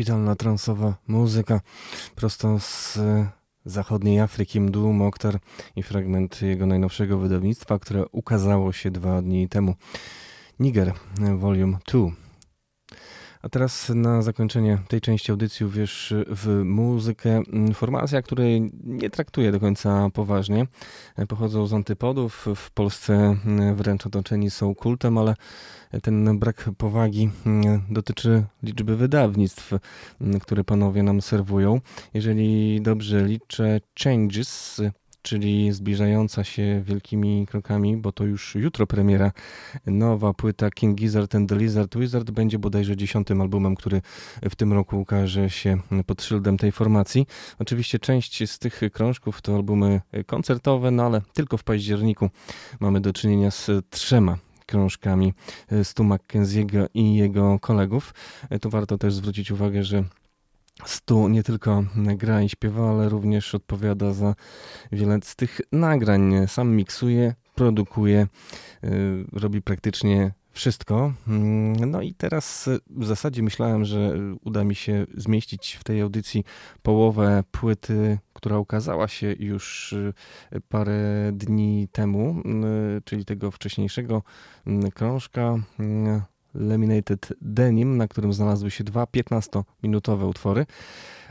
Kapitalna 0.08 0.36
transowa 0.36 0.94
muzyka 1.08 1.60
prosto 2.14 2.58
z 2.58 2.98
zachodniej 3.64 4.20
Afryki 4.20 4.60
Mdu 4.60 4.92
Mokhtar 4.92 5.38
i 5.76 5.82
fragment 5.82 6.42
jego 6.42 6.66
najnowszego 6.66 7.18
wydawnictwa, 7.18 7.78
które 7.78 8.06
ukazało 8.12 8.72
się 8.72 8.90
dwa 8.90 9.22
dni 9.22 9.48
temu. 9.48 9.74
Niger 10.60 10.92
Volume 11.38 11.78
2. 11.92 11.98
A 13.42 13.48
teraz 13.48 13.88
na 13.94 14.22
zakończenie 14.22 14.78
tej 14.88 15.00
części 15.00 15.30
audycji 15.30 15.66
wiesz 15.66 16.14
w 16.26 16.62
muzykę 16.64 17.42
formacja, 17.74 18.22
której 18.22 18.70
nie 18.84 19.10
traktuję 19.10 19.52
do 19.52 19.60
końca 19.60 20.10
poważnie. 20.10 20.66
Pochodzą 21.28 21.66
z 21.66 21.72
antypodów, 21.72 22.46
w 22.56 22.70
Polsce 22.70 23.36
wręcz 23.74 24.06
otoczeni 24.06 24.50
są 24.50 24.74
kultem, 24.74 25.18
ale 25.18 25.34
ten 26.02 26.38
brak 26.38 26.70
powagi 26.78 27.30
dotyczy 27.90 28.44
liczby 28.62 28.96
wydawnictw, 28.96 29.72
które 30.40 30.64
panowie 30.64 31.02
nam 31.02 31.22
serwują. 31.22 31.80
Jeżeli 32.14 32.80
dobrze 32.80 33.24
liczę, 33.24 33.80
Changes 34.04 34.80
czyli 35.22 35.72
zbliżająca 35.72 36.44
się 36.44 36.82
wielkimi 36.86 37.46
krokami, 37.46 37.96
bo 37.96 38.12
to 38.12 38.24
już 38.24 38.54
jutro 38.54 38.86
premiera 38.86 39.32
nowa 39.86 40.34
płyta 40.34 40.70
King 40.70 40.98
Gizzard 40.98 41.34
and 41.34 41.48
the 41.48 41.56
Lizard 41.56 41.98
Wizard 41.98 42.30
będzie 42.30 42.58
bodajże 42.58 42.96
dziesiątym 42.96 43.40
albumem, 43.40 43.76
który 43.76 44.02
w 44.50 44.56
tym 44.56 44.72
roku 44.72 45.00
ukaże 45.00 45.50
się 45.50 45.78
pod 46.06 46.22
szyldem 46.22 46.56
tej 46.56 46.72
formacji. 46.72 47.26
Oczywiście 47.58 47.98
część 47.98 48.50
z 48.50 48.58
tych 48.58 48.80
krążków 48.92 49.42
to 49.42 49.54
albumy 49.54 50.00
koncertowe, 50.26 50.90
no 50.90 51.06
ale 51.06 51.22
tylko 51.32 51.56
w 51.56 51.64
październiku 51.64 52.30
mamy 52.80 53.00
do 53.00 53.12
czynienia 53.12 53.50
z 53.50 53.70
trzema 53.90 54.38
krążkami 54.68 55.34
Stu 55.82 56.04
Mackenzie'ego 56.04 56.86
i 56.94 57.16
jego 57.16 57.58
kolegów. 57.58 58.14
Tu 58.60 58.70
warto 58.70 58.98
też 58.98 59.14
zwrócić 59.14 59.50
uwagę, 59.50 59.84
że 59.84 60.04
Stu 60.84 61.28
nie 61.28 61.42
tylko 61.42 61.84
gra 61.94 62.42
i 62.42 62.48
śpiewa, 62.48 62.90
ale 62.90 63.08
również 63.08 63.54
odpowiada 63.54 64.12
za 64.12 64.34
wiele 64.92 65.18
z 65.22 65.36
tych 65.36 65.60
nagrań. 65.72 66.34
Sam 66.46 66.76
miksuje, 66.76 67.34
produkuje, 67.54 68.26
y, 68.84 69.24
robi 69.32 69.62
praktycznie 69.62 70.32
wszystko. 70.58 71.12
Mm, 71.28 71.90
no 71.90 72.02
i 72.02 72.14
teraz 72.14 72.68
w 72.90 73.04
zasadzie 73.04 73.42
myślałem, 73.42 73.84
że 73.84 74.14
uda 74.44 74.64
mi 74.64 74.74
się 74.74 75.06
zmieścić 75.14 75.74
w 75.74 75.84
tej 75.84 76.00
audycji 76.00 76.44
połowę 76.82 77.44
płyty, 77.50 78.18
która 78.32 78.58
ukazała 78.58 79.08
się 79.08 79.34
już 79.38 79.92
y, 79.92 80.12
parę 80.68 81.30
dni 81.32 81.88
temu, 81.92 82.42
y, 82.98 83.02
czyli 83.04 83.24
tego 83.24 83.50
wcześniejszego 83.50 84.22
mm, 84.66 84.90
krążka 84.90 85.56
Laminated 86.54 87.32
Denim, 87.40 87.96
na 87.96 88.08
którym 88.08 88.32
znalazły 88.32 88.70
się 88.70 88.84
dwa 88.84 89.04
15-minutowe 89.04 90.28
utwory, 90.28 90.66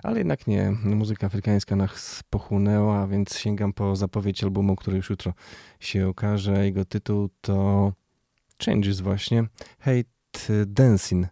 ale 0.03 0.17
jednak 0.17 0.47
nie, 0.47 0.71
muzyka 0.83 1.27
afrykańska 1.27 1.75
nas 1.75 2.23
pochłonęła, 2.29 3.07
więc 3.07 3.37
sięgam 3.37 3.73
po 3.73 3.95
zapowiedź 3.95 4.43
albumu, 4.43 4.75
który 4.75 4.97
już 4.97 5.09
jutro 5.09 5.33
się 5.79 6.07
okaże. 6.07 6.65
Jego 6.65 6.85
tytuł 6.85 7.29
to 7.41 7.91
Changes 8.65 8.99
właśnie, 9.01 9.43
Hate 9.79 10.65
Dancing, 10.65 11.27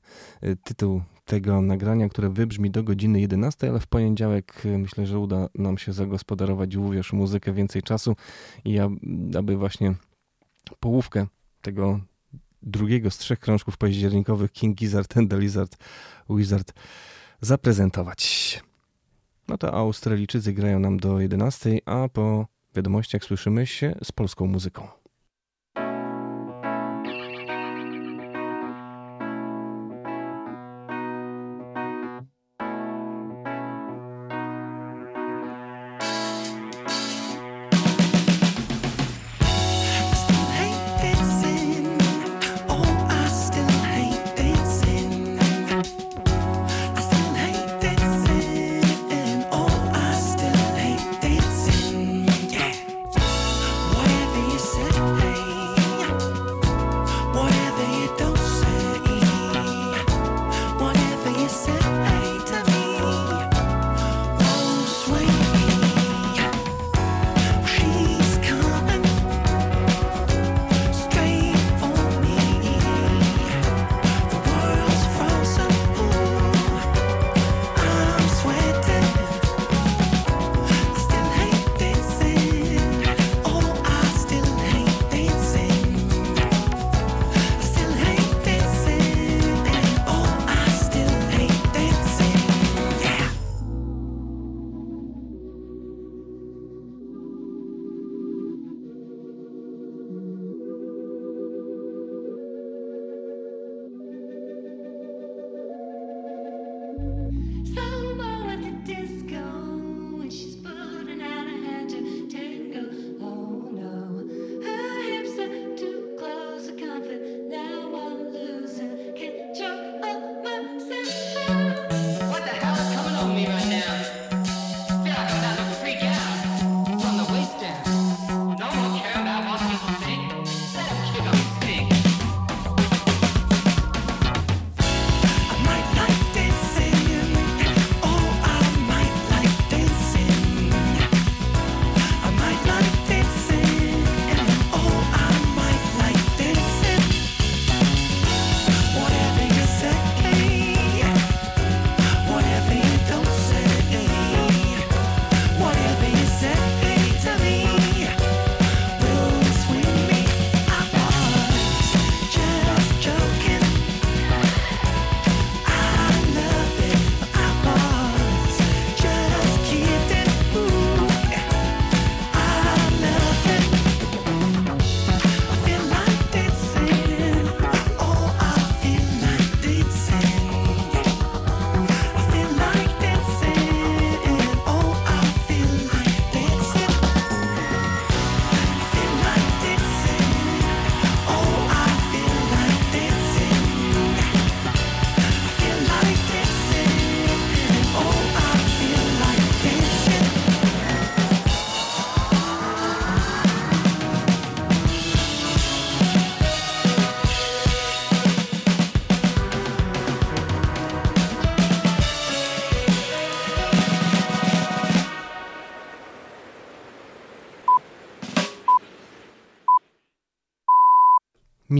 tytuł 0.64 1.02
tego 1.26 1.62
nagrania, 1.62 2.10
które 2.10 2.30
wybrzmi 2.30 2.72
do 2.72 2.84
godziny 2.84 3.20
11, 3.20 3.70
ale 3.70 3.80
w 3.80 3.88
poniedziałek 3.88 4.64
myślę, 4.66 5.06
że 5.06 5.20
uda 5.20 5.48
nam 5.56 5.78
się 5.78 5.94
zagospodarować 5.94 6.76
uwierz 6.76 7.14
muzykę 7.14 7.54
więcej 7.54 7.84
czasu 7.84 8.16
i 8.66 8.80
aby 9.38 9.58
właśnie 9.58 9.96
połówkę 10.80 11.28
tego 11.62 12.00
drugiego 12.62 13.12
z 13.12 13.18
trzech 13.18 13.40
krążków 13.40 13.78
październikowych 13.78 14.52
King 14.52 14.78
Gizzard 14.78 15.18
and 15.18 15.32
the 15.32 15.40
Lizard 15.40 15.78
Wizard 16.30 16.74
zaprezentować. 17.42 18.64
No 19.48 19.58
to 19.58 19.74
Australijczycy 19.74 20.54
grają 20.54 20.80
nam 20.80 20.98
do 20.98 21.20
11, 21.20 21.80
a 21.86 22.10
po 22.10 22.48
wiadomościach 22.76 23.24
słyszymy 23.24 23.68
się 23.68 23.96
z 24.04 24.12
polską 24.12 24.48
muzyką. 24.48 24.88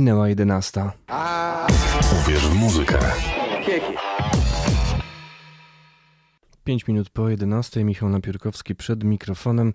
Minęła 0.06 0.30
jedenasta. 0.30 0.94
Uwierz 2.22 2.48
w 2.48 2.56
muzykę. 2.56 3.00
5 6.64 6.88
minut 6.88 7.10
po 7.10 7.30
11. 7.30 7.84
Michał 7.84 8.10
Napiórkowski 8.10 8.76
przed 8.76 9.04
mikrofonem, 9.04 9.74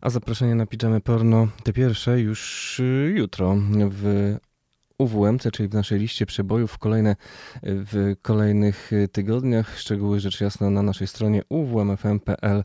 a 0.00 0.10
zaproszenie 0.10 0.54
na 0.54 0.66
Pijamy 0.66 1.00
Porno, 1.00 1.48
te 1.64 1.72
pierwsze 1.72 2.20
już 2.20 2.80
y, 2.80 3.14
jutro 3.16 3.56
w 3.90 4.36
UWMC, 4.98 5.50
czyli 5.52 5.68
w 5.68 5.74
naszej 5.74 5.98
liście 5.98 6.26
przebojów 6.26 6.78
kolejne, 6.78 7.16
w 7.62 8.14
kolejnych 8.22 8.90
tygodniach. 9.12 9.78
Szczegóły 9.78 10.20
rzecz 10.20 10.40
jasna 10.40 10.70
na 10.70 10.82
naszej 10.82 11.06
stronie 11.06 11.42
uwmfm.pl 11.48 12.64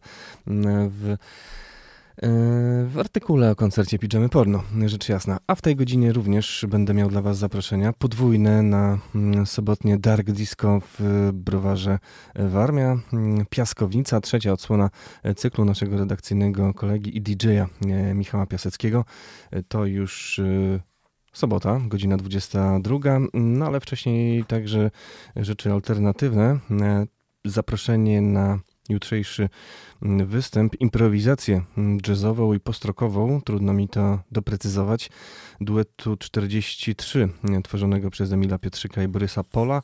w 0.89 1.15
w 2.87 2.93
artykule 2.99 3.51
o 3.51 3.55
koncercie 3.55 3.99
Pijamy 3.99 4.29
Porno, 4.29 4.63
rzecz 4.85 5.09
jasna. 5.09 5.37
A 5.47 5.55
w 5.55 5.61
tej 5.61 5.75
godzinie 5.75 6.13
również 6.13 6.65
będę 6.69 6.93
miał 6.93 7.09
dla 7.09 7.21
Was 7.21 7.37
zaproszenia 7.37 7.93
podwójne 7.93 8.61
na 8.61 8.99
mm, 9.15 9.45
sobotnie 9.45 9.97
Dark 9.97 10.31
Disco 10.31 10.81
w 10.99 11.29
browarze 11.33 11.99
Warmia. 12.35 12.97
Mm, 13.13 13.45
Piaskownica, 13.49 14.21
trzecia 14.21 14.51
odsłona 14.51 14.89
cyklu 15.35 15.65
naszego 15.65 15.97
redakcyjnego 15.97 16.73
kolegi 16.73 17.17
i 17.17 17.21
DJ-a 17.21 17.67
e, 17.89 18.13
Michała 18.13 18.45
Piaseckiego. 18.45 19.05
To 19.67 19.85
już 19.85 20.39
e, 20.39 20.79
sobota, 21.33 21.81
godzina 21.87 22.17
22, 22.17 22.97
no 23.33 23.65
ale 23.65 23.79
wcześniej 23.79 24.45
także 24.45 24.91
rzeczy 25.35 25.71
alternatywne. 25.71 26.59
E, 26.81 27.05
zaproszenie 27.45 28.21
na 28.21 28.59
jutrzejszy 28.91 29.49
mm, 30.01 30.27
występ, 30.27 30.81
improwizację 30.81 31.61
mm, 31.77 31.97
jazzową 32.07 32.53
i 32.53 32.59
postrokową, 32.59 33.41
trudno 33.41 33.73
mi 33.73 33.89
to 33.89 34.19
doprecyzować, 34.31 35.09
duetu 35.61 36.17
43 36.17 37.29
mm, 37.43 37.63
tworzonego 37.63 38.09
przez 38.09 38.31
Emila 38.31 38.57
Pietrzyka 38.57 39.03
i 39.03 39.07
Borysa 39.07 39.43
Pola, 39.43 39.81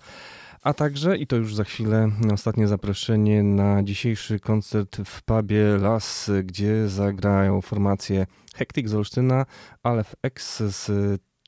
a 0.63 0.73
także, 0.73 1.17
i 1.17 1.27
to 1.27 1.35
już 1.35 1.55
za 1.55 1.63
chwilę, 1.63 2.11
ostatnie 2.33 2.67
zaproszenie 2.67 3.43
na 3.43 3.83
dzisiejszy 3.83 4.39
koncert 4.39 4.97
w 5.05 5.23
pubie 5.23 5.77
Las, 5.81 6.31
gdzie 6.43 6.89
zagrają 6.89 7.61
formacje 7.61 8.27
Hektik 8.55 8.89
z 8.89 8.93
Olsztyna, 8.93 9.45
Aleph 9.83 10.15
X 10.23 10.63
z 10.63 10.91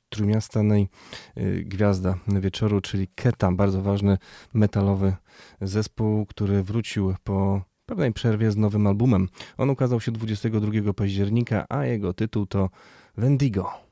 trójmiastanej 0.10 0.90
y, 1.38 1.64
gwiazda 1.66 2.16
wieczoru, 2.28 2.82
czyli 2.82 3.08
Keta, 3.16 3.52
bardzo 3.52 3.82
ważny 3.82 4.18
metalowy 4.54 5.14
zespół, 5.62 6.26
który 6.26 6.64
wrócił 6.64 7.16
po 7.24 7.62
pewnej 7.86 8.14
przerwie 8.14 8.52
z 8.52 8.58
nowym 8.58 8.88
albumem. 8.88 9.28
On 9.58 9.70
ukazał 9.70 10.02
się 10.02 10.12
22 10.12 10.94
października, 10.94 11.66
a 11.70 11.86
jego 11.86 12.14
tytuł 12.14 12.46
to 12.46 12.70
Wendigo. 13.18 13.90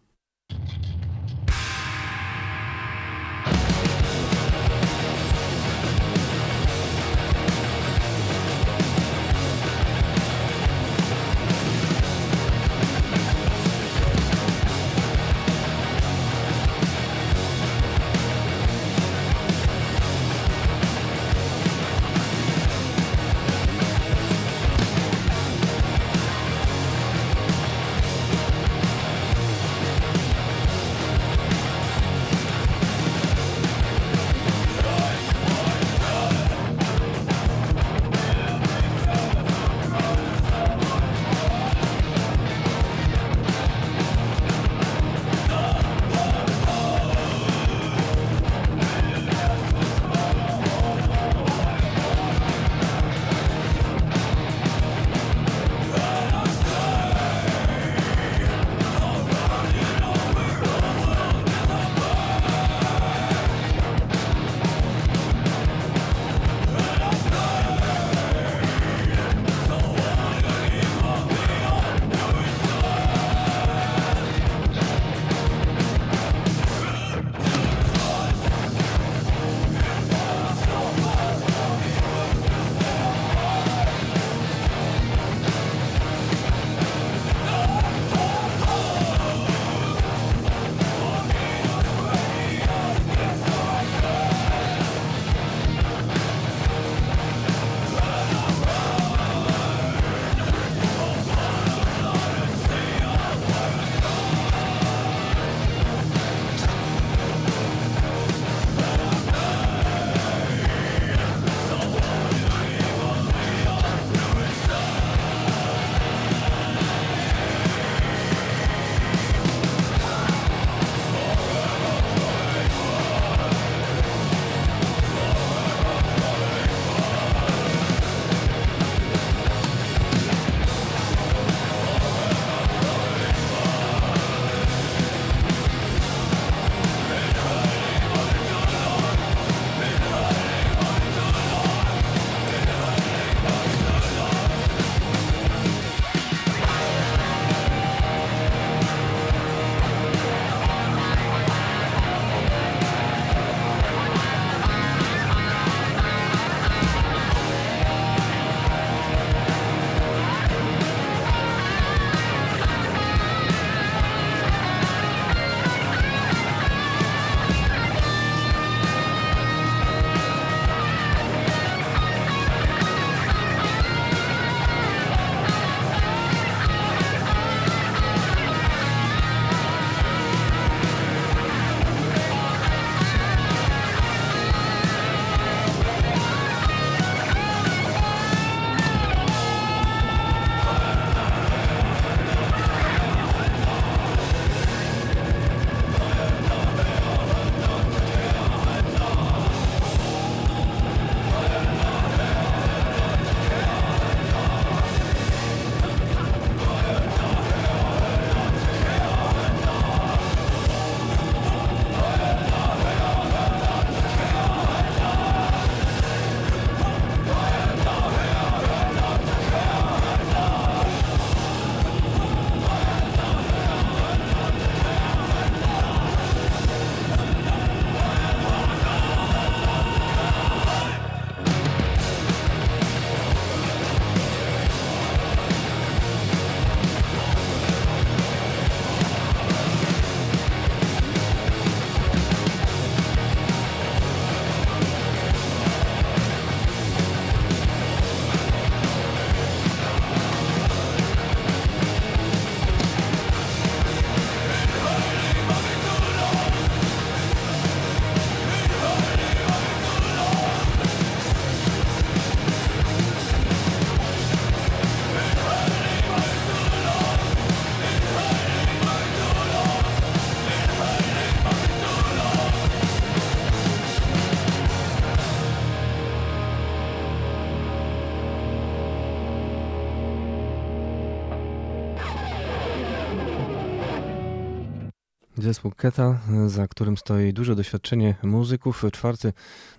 Zespół 285.48 285.72
Keta, 285.72 286.20
za 286.48 286.68
którym 286.68 286.98
stoi 286.98 287.34
duże 287.34 287.56
doświadczenie 287.56 288.16
muzyków. 288.24 288.84
Czwarty 288.94 289.34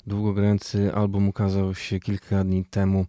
długogrający 0.07 0.95
album 0.95 1.29
ukazał 1.29 1.75
się 1.75 2.01
kilka 2.01 2.45
dni 2.45 2.65
temu. 2.65 3.07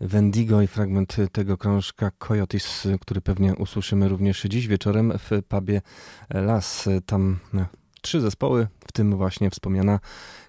Wendigo 0.00 0.62
i 0.62 0.66
fragment 0.66 1.16
tego 1.32 1.56
krążka 1.56 2.10
Coyotes, 2.10 2.88
który 3.00 3.20
pewnie 3.20 3.54
usłyszymy 3.54 4.08
również 4.08 4.42
dziś 4.42 4.66
wieczorem 4.66 5.12
w 5.18 5.42
pubie 5.48 5.82
Las. 6.30 6.88
Tam 7.06 7.38
e, 7.54 7.66
trzy 8.00 8.20
zespoły, 8.20 8.68
w 8.88 8.92
tym 8.92 9.16
właśnie 9.16 9.50
wspomniana 9.50 10.00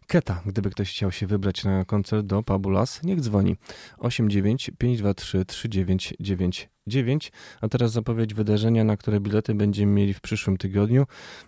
Keta. 0.08 0.42
Gdyby 0.46 0.70
ktoś 0.70 0.92
chciał 0.92 1.12
się 1.12 1.28
wybrać 1.28 1.64
na 1.64 1.86
koncert 1.86 2.26
do 2.26 2.44
pubu 2.44 2.70
Las, 2.70 3.04
niech 3.04 3.22
dzwoni 3.22 3.56
89 3.98 4.72
523 4.78 5.46
3999 5.46 6.70
9. 6.90 7.32
A 7.62 7.68
teraz 7.68 7.92
zapowiedź 7.92 8.34
wydarzenia, 8.34 8.84
na 8.84 8.98
które 8.98 9.20
bilety 9.20 9.56
będziemy 9.56 9.92
mieli 9.92 10.14
w 10.14 10.22
przyszłym 10.22 10.58
tygodniu, 10.58 11.06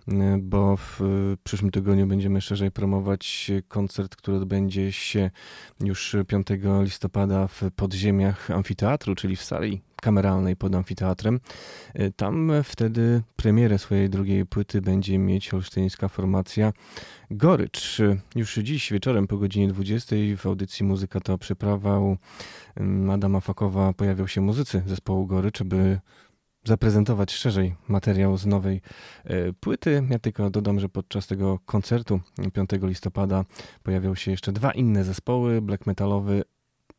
e, 0.08 0.38
bo 0.42 0.78
w 0.78 1.00
przyszłym 1.44 1.72
tygodniu 1.72 2.08
będziemy 2.08 2.42
szerzej 2.42 2.72
promować 2.72 3.52
koncert, 3.68 4.16
który 4.16 4.38
odbędzie 4.38 4.92
się 4.92 5.32
już 5.80 6.16
5 6.28 6.48
listopada 6.82 7.48
w 7.48 7.62
podziemiach 7.76 8.52
amfiteatru, 8.52 9.16
czyli 9.16 9.36
w 9.36 9.44
sali 9.44 9.82
kameralnej 10.02 10.56
pod 10.56 10.76
amfiteatrem. 10.76 11.40
E, 11.94 12.12
tam 12.12 12.52
wtedy 12.64 13.22
premierę 13.36 13.78
swojej 13.78 14.10
drugiej 14.10 14.46
płyty 14.46 14.82
będzie 14.82 15.18
mieć 15.18 15.54
olsztyńska 15.54 16.08
formacja 16.08 16.74
Gorycz. 17.32 18.02
Już 18.36 18.56
dziś 18.56 18.92
wieczorem 18.92 19.28
po 19.28 19.38
godzinie 19.38 19.68
20 19.68 20.16
w 20.38 20.46
audycji 20.46 20.86
Muzyka 20.86 21.20
to 21.20 21.38
przyprawa 21.38 22.00
u 22.00 22.18
Adama 23.12 23.40
Fakowa 23.40 23.94
pojawią 23.94 24.28
się 24.28 24.42
muzycy 24.42 24.82
zespołu 24.86 25.28
Gorycz, 25.28 25.64
by 25.64 26.00
zaprezentować 26.64 27.32
szerzej 27.32 27.76
materiał 27.88 28.38
z 28.38 28.46
nowej 28.46 28.82
e, 29.24 29.54
płyty. 29.54 30.04
Ja 30.10 30.20
tylko 30.20 30.50
dodam, 30.50 30.80
że 30.80 30.90
podczas 30.90 31.28
tego 31.28 31.60
koncertu 31.66 32.20
5 32.54 32.70
listopada 32.82 33.46
pojawią 33.84 34.16
się 34.16 34.32
jeszcze 34.32 34.52
dwa 34.52 34.72
inne 34.72 35.04
zespoły, 35.04 35.62
black 35.62 35.86
metalowy 35.86 36.44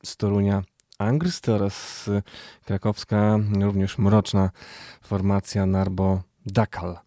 z 0.04 0.16
Torunia 0.16 0.62
Angrst 1.02 1.48
oraz 1.48 2.08
e, 2.08 2.22
krakowska, 2.64 3.38
również 3.60 3.98
mroczna 3.98 4.50
formacja 5.02 5.66
Narbo 5.66 6.22
Dakal. 6.46 6.98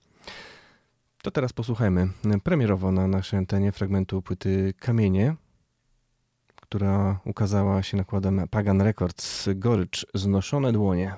To 1.21 1.31
teraz 1.31 1.53
posłuchajmy 1.53 2.07
premierowo 2.43 2.91
na 2.91 3.07
naszej 3.07 3.39
antenie 3.39 3.71
fragmentu 3.71 4.21
płyty 4.21 4.73
Kamienie, 4.79 5.35
która 6.55 7.19
ukazała 7.25 7.83
się 7.83 7.97
nakładem 7.97 8.47
Pagan 8.49 8.81
Records. 8.81 9.49
Gorycz, 9.55 10.05
znoszone 10.13 10.71
dłonie. 10.71 11.15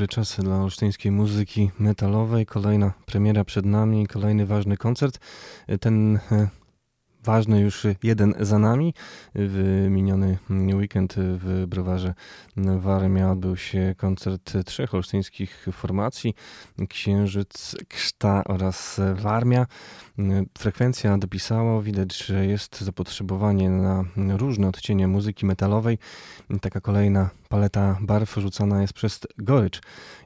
Dopiero 0.00 0.06
dobry 0.06 0.24
czas 0.24 0.36
dla 0.40 0.62
olsztyńskiej 0.62 1.12
muzyki 1.12 1.70
metalowej. 1.78 2.46
Kolejna 2.46 2.92
premiera 3.06 3.44
przed 3.44 3.66
nami, 3.66 4.06
kolejny 4.06 4.46
ważny 4.46 4.76
koncert. 4.76 5.18
Ten 5.80 6.16
e, 6.32 6.48
ważny 7.24 7.60
już 7.60 7.86
jeden 8.02 8.34
za 8.40 8.58
nami. 8.58 8.94
W 9.34 9.86
miniony 9.90 10.38
weekend 10.50 11.14
w 11.16 11.64
browarze 11.68 12.14
Warmia 12.56 13.30
odbył 13.30 13.56
się 13.56 13.94
koncert 13.98 14.52
trzech 14.66 14.94
olsztyńskich 14.94 15.66
formacji 15.72 16.34
Księżyc, 16.88 17.76
Krzta 17.88 18.44
oraz 18.44 19.00
Warmia. 19.14 19.66
Frekwencja 20.58 21.18
dopisało, 21.18 21.82
widać, 21.82 22.16
że 22.16 22.46
jest 22.46 22.80
zapotrzebowanie 22.80 23.70
na 23.70 24.04
różne 24.16 24.68
odcienie 24.68 25.08
muzyki 25.08 25.46
metalowej. 25.46 25.98
Taka 26.60 26.80
kolejna 26.80 27.30
paleta 27.48 27.98
barw 28.00 28.34
rzucana 28.36 28.82
jest 28.82 28.92
przez 28.92 29.20
Gorycz. 29.38 29.80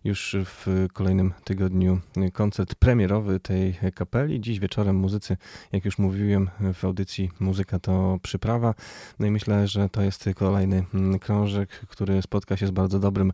Już 0.05 0.37
w 0.45 0.87
kolejnym 0.93 1.33
tygodniu 1.45 2.01
koncert 2.33 2.75
premierowy 2.75 3.41
tej 3.41 3.79
kapeli. 3.95 4.41
Dziś 4.41 4.61
wieczorem 4.61 4.97
muzycy, 4.97 5.37
jak 5.73 5.85
już 5.85 5.99
mówiłem 5.99 6.51
w 6.75 6.85
audycji 6.85 7.31
Muzyka 7.41 7.79
to 7.79 8.19
przyprawa. 8.23 8.75
No 9.19 9.27
i 9.27 9.31
myślę, 9.31 9.69
że 9.69 9.89
to 9.89 10.03
jest 10.03 10.25
kolejny 10.37 10.85
krążek, 11.21 11.71
który 11.89 12.23
spotka 12.23 12.57
się 12.57 12.67
z 12.67 12.71
bardzo 12.71 12.99
dobrym 12.99 13.33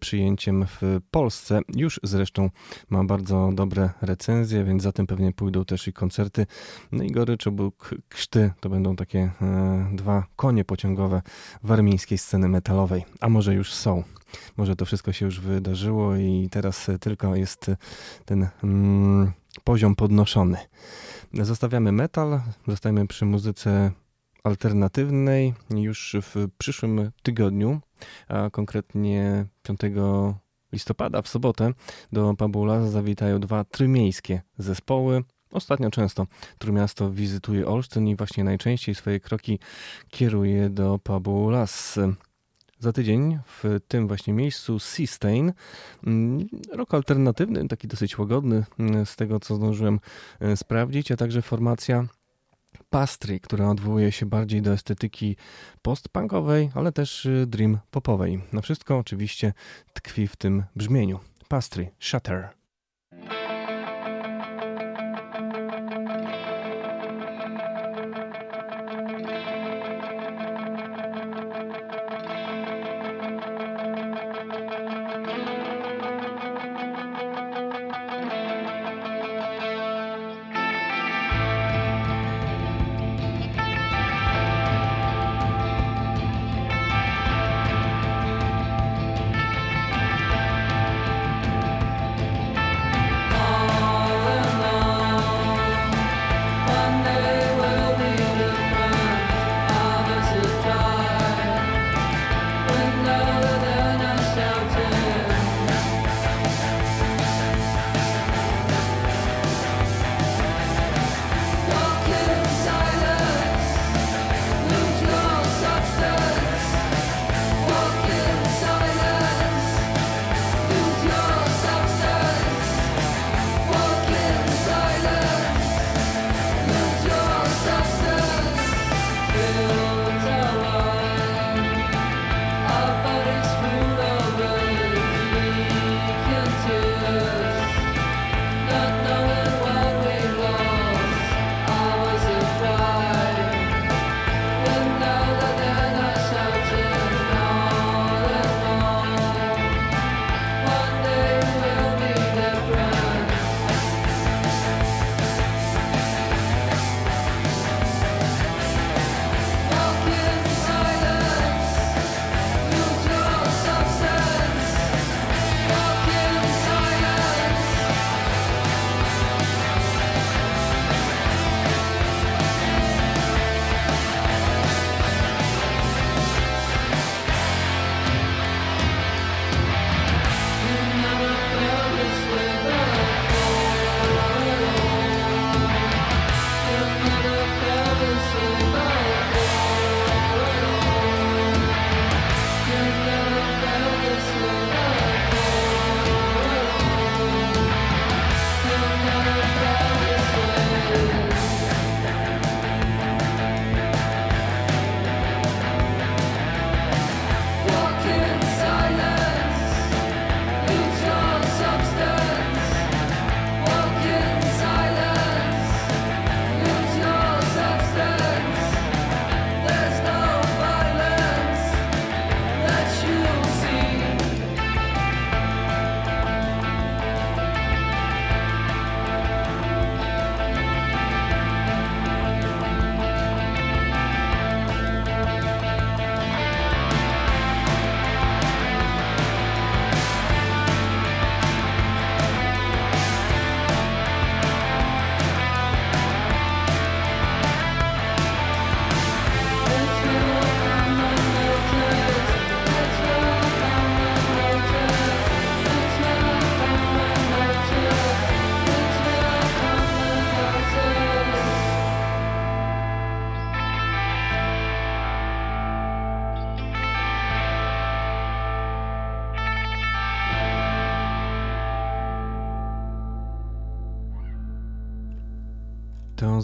przyjęciem 0.00 0.66
w 0.66 1.00
Polsce. 1.10 1.60
Już 1.76 2.00
zresztą 2.02 2.50
ma 2.90 3.04
bardzo 3.04 3.50
dobre 3.54 3.90
recenzje, 4.02 4.64
więc 4.64 4.82
za 4.82 4.92
tym 4.92 5.06
pewnie 5.06 5.32
pójdą 5.32 5.64
też 5.64 5.88
i 5.88 5.92
koncerty. 6.00 6.46
No 6.92 7.04
i 7.04 7.10
Gorycz 7.10 7.46
obok 7.46 7.94
Krzty 8.08 8.52
to 8.60 8.68
będą 8.68 8.96
takie 8.96 9.30
e, 9.42 9.90
dwa 9.92 10.26
konie 10.36 10.64
pociągowe 10.64 11.22
warmińskiej 11.62 12.18
sceny 12.18 12.48
metalowej. 12.48 13.04
A 13.20 13.28
może 13.28 13.54
już 13.54 13.74
są. 13.74 14.02
Może 14.56 14.76
to 14.76 14.84
wszystko 14.84 15.12
się 15.12 15.24
już 15.26 15.40
wydarzyło 15.40 16.16
i 16.16 16.48
teraz 16.50 16.90
tylko 17.00 17.36
jest 17.36 17.70
ten 18.24 18.48
mm, 18.64 19.32
poziom 19.64 19.96
podnoszony. 19.96 20.58
Zostawiamy 21.32 21.92
metal, 21.92 22.40
zostajemy 22.68 23.06
przy 23.06 23.24
muzyce 23.24 23.90
alternatywnej 24.44 25.54
już 25.70 26.16
w 26.22 26.48
przyszłym 26.58 27.10
tygodniu, 27.22 27.80
a 28.28 28.50
konkretnie 28.50 29.46
5 29.62 29.80
listopada 30.72 31.22
w 31.22 31.28
sobotę 31.28 31.72
do 32.12 32.34
Pabula 32.34 32.86
zawitają 32.86 33.40
dwa 33.40 33.64
trymiejskie 33.64 34.42
zespoły. 34.58 35.22
Ostatnio 35.52 35.90
często 35.90 36.26
Trójmiasto 36.58 37.10
wizytuje 37.10 37.66
Olsztyn 37.66 38.08
i 38.08 38.16
właśnie 38.16 38.44
najczęściej 38.44 38.94
swoje 38.94 39.20
kroki 39.20 39.58
kieruje 40.08 40.70
do 40.70 40.98
Pabulas. 40.98 41.98
Za 42.78 42.92
tydzień 42.92 43.38
w 43.46 43.80
tym 43.88 44.08
właśnie 44.08 44.32
miejscu 44.32 44.78
Seastain, 44.78 45.52
mm, 46.06 46.48
rok 46.72 46.94
alternatywny, 46.94 47.68
taki 47.68 47.88
dosyć 47.88 48.18
łagodny 48.18 48.64
mm, 48.78 49.06
z 49.06 49.16
tego 49.16 49.40
co 49.40 49.54
zdążyłem 49.54 50.00
e, 50.40 50.56
sprawdzić, 50.56 51.12
a 51.12 51.16
także 51.16 51.42
formacja 51.42 52.04
Pastry, 52.90 53.40
która 53.40 53.68
odwołuje 53.68 54.12
się 54.12 54.26
bardziej 54.26 54.62
do 54.62 54.72
estetyki 54.72 55.36
postpunkowej, 55.82 56.70
ale 56.74 56.92
też 56.92 57.26
e, 57.26 57.46
dream 57.46 57.78
popowej. 57.90 58.40
Na 58.52 58.60
wszystko 58.60 58.98
oczywiście 58.98 59.52
tkwi 59.92 60.28
w 60.28 60.36
tym 60.36 60.64
brzmieniu. 60.76 61.20
Pastry, 61.48 61.90
Shutter. 62.00 62.59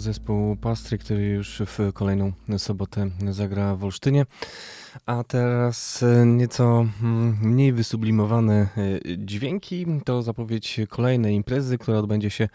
Zespół 0.07 0.55
Pastry, 0.55 0.97
który 0.97 1.25
już 1.25 1.61
w 1.65 1.93
kolejną 1.93 2.31
sobotę 2.57 3.09
zagra 3.29 3.75
w 3.75 3.83
Olsztynie. 3.83 4.25
A 5.05 5.23
teraz 5.23 6.03
e, 6.03 6.25
nieco 6.25 6.85
mm, 7.03 7.37
mniej 7.41 7.73
wysublimowane 7.73 8.67
e, 8.77 9.17
dźwięki. 9.17 9.85
To 10.05 10.21
zapowiedź 10.21 10.79
kolejnej 10.89 11.35
imprezy, 11.35 11.77
która 11.77 11.97
odbędzie 11.97 12.29
się 12.29 12.49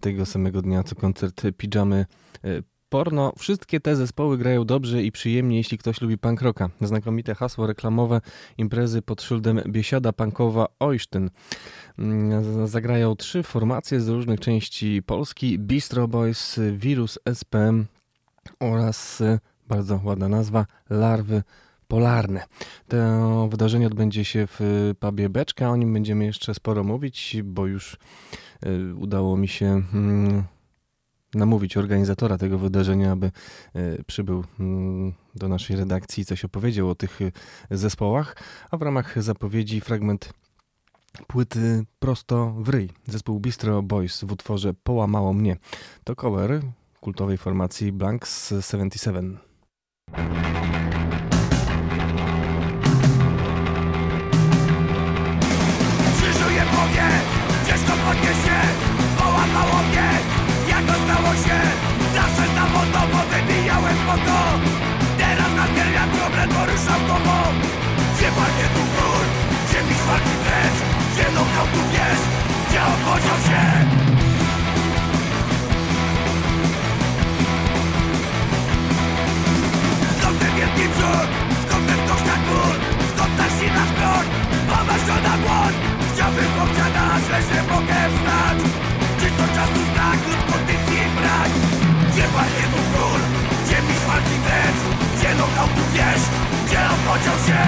tego 0.00 0.26
samego 0.26 0.62
dnia 0.62 0.82
co 0.82 0.94
koncert 0.94 1.42
Pijamy 1.56 2.06
e, 2.44 2.48
porno. 2.90 3.32
Wszystkie 3.38 3.80
te 3.80 3.96
zespoły 3.96 4.38
grają 4.38 4.64
dobrze 4.64 5.02
i 5.02 5.12
przyjemnie, 5.12 5.56
jeśli 5.56 5.78
ktoś 5.78 6.00
lubi 6.00 6.18
punk 6.18 6.42
rocka. 6.42 6.70
Znakomite 6.80 7.34
hasło 7.34 7.66
reklamowe 7.66 8.20
imprezy 8.58 9.02
pod 9.02 9.22
szyldem 9.22 9.60
Biesiada 9.68 10.12
Punkowa 10.12 10.66
Ojsztyn. 10.78 11.30
Mm, 11.98 12.66
zagrają 12.66 13.16
trzy 13.16 13.42
formacje 13.42 14.00
z 14.00 14.08
różnych 14.08 14.40
części 14.40 15.02
Polski. 15.06 15.58
Bistro 15.58 16.08
Boys, 16.08 16.60
Wirus 16.72 17.18
SPM 17.34 17.86
oraz 18.60 19.22
bardzo 19.68 20.00
ładna 20.04 20.28
nazwa 20.28 20.66
Larwy 20.90 21.42
Polarne. 21.88 22.46
To 22.88 23.48
wydarzenie 23.48 23.86
odbędzie 23.86 24.24
się 24.24 24.46
w 24.46 24.92
pubie 25.00 25.28
Beczka. 25.28 25.70
O 25.70 25.76
nim 25.76 25.92
będziemy 25.92 26.24
jeszcze 26.24 26.54
sporo 26.54 26.84
mówić, 26.84 27.36
bo 27.44 27.66
już 27.66 27.96
y, 28.66 28.94
udało 28.94 29.36
mi 29.36 29.48
się 29.48 29.82
mm, 29.94 30.44
namówić 31.34 31.76
organizatora 31.76 32.38
tego 32.38 32.58
wydarzenia, 32.58 33.12
aby 33.12 33.30
y, 33.76 34.04
przybył 34.06 34.44
mm, 34.60 35.12
do 35.34 35.48
naszej 35.48 35.76
redakcji 35.76 36.22
i 36.22 36.24
coś 36.24 36.44
opowiedział 36.44 36.90
o 36.90 36.94
tych 36.94 37.20
y, 37.20 37.32
zespołach, 37.70 38.36
a 38.70 38.76
w 38.76 38.82
ramach 38.82 39.22
zapowiedzi 39.22 39.80
fragment 39.80 40.32
płyty 41.26 41.84
Prosto 41.98 42.54
w 42.58 42.68
ryj. 42.68 42.90
Zespół 43.06 43.40
Bistro 43.40 43.82
Boys 43.82 44.24
w 44.24 44.32
utworze 44.32 44.74
Połamało 44.74 45.32
mnie. 45.32 45.56
To 46.04 46.16
cover 46.16 46.60
kultowej 47.00 47.38
formacji 47.38 47.92
Blanks 47.92 48.54
77. 48.70 49.38
podniesie 58.10 58.49
poważona 85.10 85.36
dłoń 85.36 85.74
Chciałbym 86.14 86.52
obciana, 86.64 87.06
że 87.26 87.38
się 87.48 87.62
mogę 87.72 87.98
wstać 88.14 88.58
Czy 89.20 89.26
to 89.36 89.44
czasu 89.56 89.80
znak 89.92 90.18
lub 90.30 90.52
kondycji 90.52 91.02
brak? 91.16 91.50
Gdzie 92.12 92.26
panie 92.34 92.64
tu 92.72 92.80
król? 92.92 93.20
Gdzie 93.64 93.78
mi 93.86 93.96
walki 94.06 94.36
wręcz? 94.44 94.80
Gdzie 95.16 95.30
lokał 95.34 95.68
tu 95.76 95.82
wieś? 95.94 96.22
Gdzie 96.66 96.80
on 97.12 97.38
się? 97.46 97.62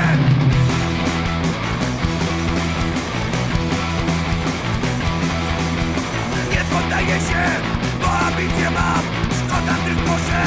Nie 6.52 6.62
poddaję 6.72 7.18
się, 7.28 7.44
bo 8.00 8.08
ambicje 8.26 8.70
mam 8.70 9.04
Szkoda 9.38 9.74
tylko, 9.86 10.12
że 10.26 10.40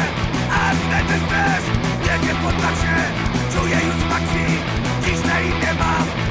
Arnetes 0.65 1.23
też 1.31 1.63
Nie 2.03 2.27
wiem 2.27 2.37
poddać 2.37 2.75
się 2.81 2.97
Czuję 3.53 3.77
już 3.85 3.95
w 3.95 5.05
Dziś 5.05 5.25
na 5.25 5.39
imię 5.39 5.73
mam 5.79 6.24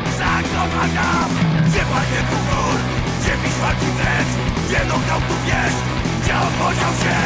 Zakochana 0.65 1.29
gdzie 1.67 1.79
panie 1.79 2.21
tu 2.31 2.37
król? 2.49 2.79
Gdzie 3.21 3.33
pisz 3.43 3.59
walki 3.63 3.87
wręcz? 3.87 4.33
Gdzie 4.67 4.79
nognął 4.79 5.21
tu 5.21 5.35
wiesz? 5.47 5.77
Gdzie 6.23 6.35
on 6.35 6.53
podział 6.59 6.93
się? 7.03 7.19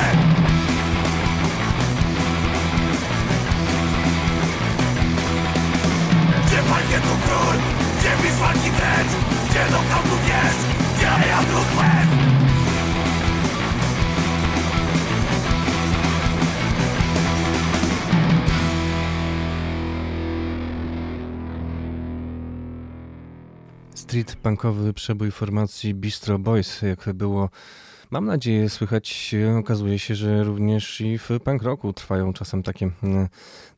Gdzie 6.47 6.57
panie 6.71 6.99
tu 7.07 7.15
król? 7.25 7.57
Gdzie 7.99 8.11
pisz 8.23 8.37
walki 8.41 8.71
wręcz? 8.71 9.13
Gdzie 9.51 9.63
nognął 9.65 10.03
tu 10.03 10.17
wiesz? 10.27 10.59
Gdzie 10.97 11.29
ja 11.29 11.39
tu 11.39 11.59
West? 11.77 12.38
Street 24.09 24.37
punkowy 24.37 24.93
przebój 24.93 25.31
formacji 25.31 25.95
Bistro 25.95 26.39
Boys, 26.39 26.83
jak 26.83 27.13
było. 27.15 27.49
Mam 28.11 28.27
nadzieję, 28.27 28.71
słychać 28.71 29.35
okazuje 29.59 29.99
się, 29.99 30.15
że 30.15 30.45
również 30.45 31.01
i 31.01 31.19
w 31.19 31.29
punk 31.45 31.63
rocku 31.63 31.93
trwają 31.93 32.33
czasem 32.33 32.63
takie 32.63 32.91
mm, 33.03 33.29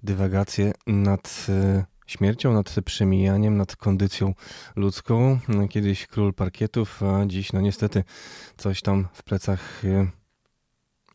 dywagacje 0.03 0.73
nad 0.87 1.47
e, 1.49 1.85
śmiercią, 2.07 2.53
nad 2.53 2.75
przemijaniem, 2.85 3.57
nad 3.57 3.77
kondycją 3.77 4.35
ludzką. 4.77 5.39
Kiedyś 5.71 6.07
król 6.07 6.35
parkietów, 6.35 7.03
a 7.03 7.27
dziś 7.27 7.53
no 7.53 7.61
niestety 7.61 8.05
coś 8.57 8.83
tam 8.83 9.09
w 9.13 9.23
plecach 9.23 9.85
e, 9.85 10.07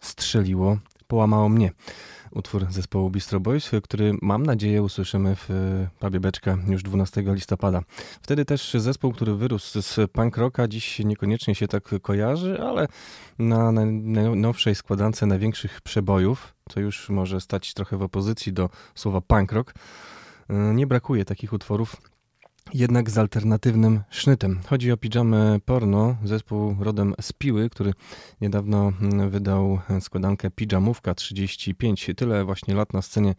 strzeliło, 0.01 0.77
połamało 1.07 1.49
mnie 1.49 1.71
utwór 2.35 2.65
zespołu 2.69 3.09
Bistro 3.09 3.39
Boys, 3.39 3.71
który 3.83 4.13
mam 4.21 4.45
nadzieję 4.45 4.83
usłyszymy 4.83 5.35
w 5.35 5.51
e, 5.51 5.87
pubie 5.99 6.19
Beczka 6.19 6.57
już 6.67 6.83
12 6.83 7.23
listopada. 7.27 7.81
Wtedy 8.21 8.45
też 8.45 8.73
zespół, 8.73 9.11
który 9.11 9.35
wyrósł 9.35 9.81
z 9.81 10.11
punk 10.11 10.37
rocka, 10.37 10.67
dziś 10.67 10.99
niekoniecznie 10.99 11.55
się 11.55 11.67
tak 11.67 11.83
kojarzy, 12.01 12.61
ale 12.61 12.87
na 13.39 13.71
najnowszej 13.71 14.75
składance 14.75 15.25
największych 15.25 15.81
przebojów, 15.81 16.53
co 16.69 16.79
już 16.79 17.09
może 17.09 17.41
stać 17.41 17.73
trochę 17.73 17.97
w 17.97 18.01
opozycji 18.01 18.53
do 18.53 18.69
słowa 18.95 19.21
punk 19.21 19.51
rock, 19.51 19.73
e, 20.49 20.53
nie 20.53 20.87
brakuje 20.87 21.25
takich 21.25 21.53
utworów 21.53 21.95
jednak 22.73 23.09
z 23.09 23.17
alternatywnym 23.17 24.01
sznytem. 24.09 24.59
Chodzi 24.67 24.91
o 24.91 24.97
pijamę 24.97 25.59
porno, 25.65 26.15
zespół 26.23 26.75
rodem 26.79 27.15
z 27.21 27.33
Piły, 27.33 27.69
który 27.69 27.93
niedawno 28.41 28.91
mm, 29.01 29.29
wydał 29.29 29.79
składankę 29.99 30.51
Pijamówka 30.51 31.15
35. 31.15 32.09
Tyle 32.17 32.45
właśnie 32.45 32.75
lat 32.75 32.93
na 32.93 33.01
scenie 33.01 33.35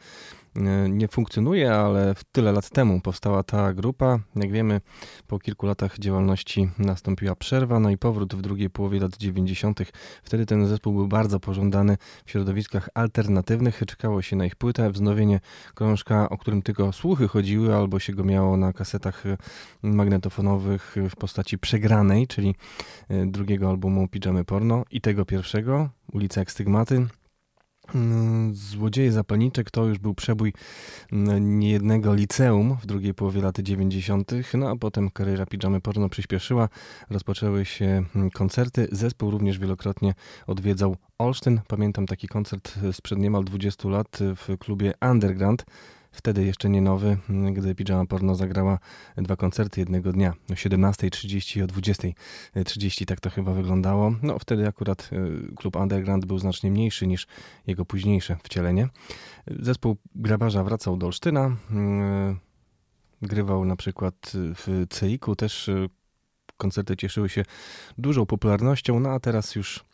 nie 0.89 1.09
funkcjonuje, 1.09 1.75
ale 1.75 2.15
tyle 2.33 2.53
lat 2.53 2.71
temu 2.71 3.01
powstała 3.01 3.43
ta 3.43 3.73
grupa. 3.73 4.19
Jak 4.37 4.53
wiemy, 4.53 4.81
po 5.27 5.39
kilku 5.39 5.67
latach 5.67 5.99
działalności 5.99 6.71
nastąpiła 6.79 7.35
przerwa, 7.35 7.81
no 7.81 7.91
i 7.91 7.99
powrót 7.99 8.35
w 8.35 8.41
drugiej 8.41 8.71
połowie 8.71 9.01
lat 9.01 9.17
90. 9.17 9.81
Wtedy 10.23 10.47
ten 10.47 10.67
zespół 10.67 10.93
był 10.93 11.09
bardzo 11.09 11.41
pożądany 11.41 11.97
w 12.25 12.31
środowiskach 12.31 12.89
alternatywnych. 12.95 13.83
Czekało 13.87 14.23
się 14.23 14.37
na 14.37 14.47
ich 14.47 14.57
płytę, 14.57 14.91
wznowienie 14.91 15.41
krążka, 15.75 16.29
o 16.29 16.39
którym 16.39 16.63
tylko 16.63 16.93
słuchy 16.93 17.29
chodziły, 17.29 17.75
albo 17.75 17.99
się 17.99 18.13
go 18.13 18.25
miało 18.25 18.57
na 18.57 18.73
kasetach 18.73 19.25
magnetofonowych 19.83 20.97
w 21.11 21.17
postaci 21.17 21.59
przegranej, 21.59 22.27
czyli 22.27 22.55
e, 23.09 23.27
drugiego 23.27 23.71
albumu 23.71 24.09
Pijamy 24.09 24.45
Porno 24.45 24.85
i 24.91 25.01
tego 25.01 25.25
pierwszego, 25.25 25.89
Ulica 26.13 26.41
Ekstygmaty. 26.41 27.07
Mm, 27.95 28.55
Złodzieje 28.55 29.13
zapalniczek 29.13 29.71
to 29.71 29.85
już 29.85 29.99
był 29.99 30.15
przebój 30.15 30.53
mm, 31.13 31.59
niejednego 31.59 32.15
liceum 32.15 32.77
w 32.83 32.87
drugiej 32.87 33.15
połowie 33.15 33.43
lat 33.43 33.61
90., 33.61 34.33
no 34.55 34.71
a 34.71 34.77
potem 34.77 35.11
kariera 35.11 35.47
Pijamy 35.47 35.81
Porno 35.81 36.09
przyspieszyła, 36.09 36.69
rozpoczęły 37.11 37.65
się 37.65 38.05
mm, 38.17 38.31
koncerty. 38.31 38.89
Zespół 38.93 39.31
również 39.31 39.59
wielokrotnie 39.59 40.15
odwiedzał 40.47 40.97
Olsztyn. 41.19 41.61
Pamiętam 41.69 42.07
taki 42.07 42.29
koncert 42.29 42.75
sprzed 42.93 43.19
niemal 43.19 43.45
20 43.45 43.89
lat 43.89 44.19
w 44.21 44.59
klubie 44.59 44.93
Underground 45.11 45.65
wtedy 46.17 46.45
jeszcze 46.45 46.69
nie 46.69 46.81
nowy, 46.81 47.17
gdy 47.53 47.75
Pijama 47.75 48.07
Porno 48.07 48.35
zagrała 48.35 48.79
dwa 49.17 49.37
koncerty 49.37 49.81
jednego 49.81 50.13
dnia, 50.13 50.35
o 50.51 50.53
17.30 50.53 51.59
i 51.59 51.63
o 51.63 51.67
20.30, 51.67 53.05
tak 53.05 53.21
to 53.21 53.31
chyba 53.31 53.53
wyglądało. 53.53 54.15
No 54.23 54.39
wtedy 54.39 54.69
akurat 54.69 55.11
e, 55.13 55.55
klub 55.55 55.77
Underground 55.77 56.27
był 56.27 56.39
znacznie 56.39 56.71
mniejszy 56.71 57.07
niż 57.07 57.27
jego 57.67 57.85
późniejsze 57.85 58.37
wcielenie. 58.43 58.89
Zespół 59.47 59.97
Grabarza 60.15 60.65
wracał 60.65 60.97
do 60.97 61.07
Olsztyna, 61.07 61.57
e, 61.75 62.37
grywał 63.23 63.65
na 63.65 63.77
przykład 63.77 64.33
w 64.35 64.87
Ceiku, 64.91 65.37
też 65.37 65.71
koncerty 66.57 66.97
cieszyły 66.97 67.29
się 67.29 67.45
dużą 67.99 68.27
popularnością, 68.27 69.01
no 69.01 69.11
a 69.11 69.21
teraz 69.21 69.55
już 69.55 69.85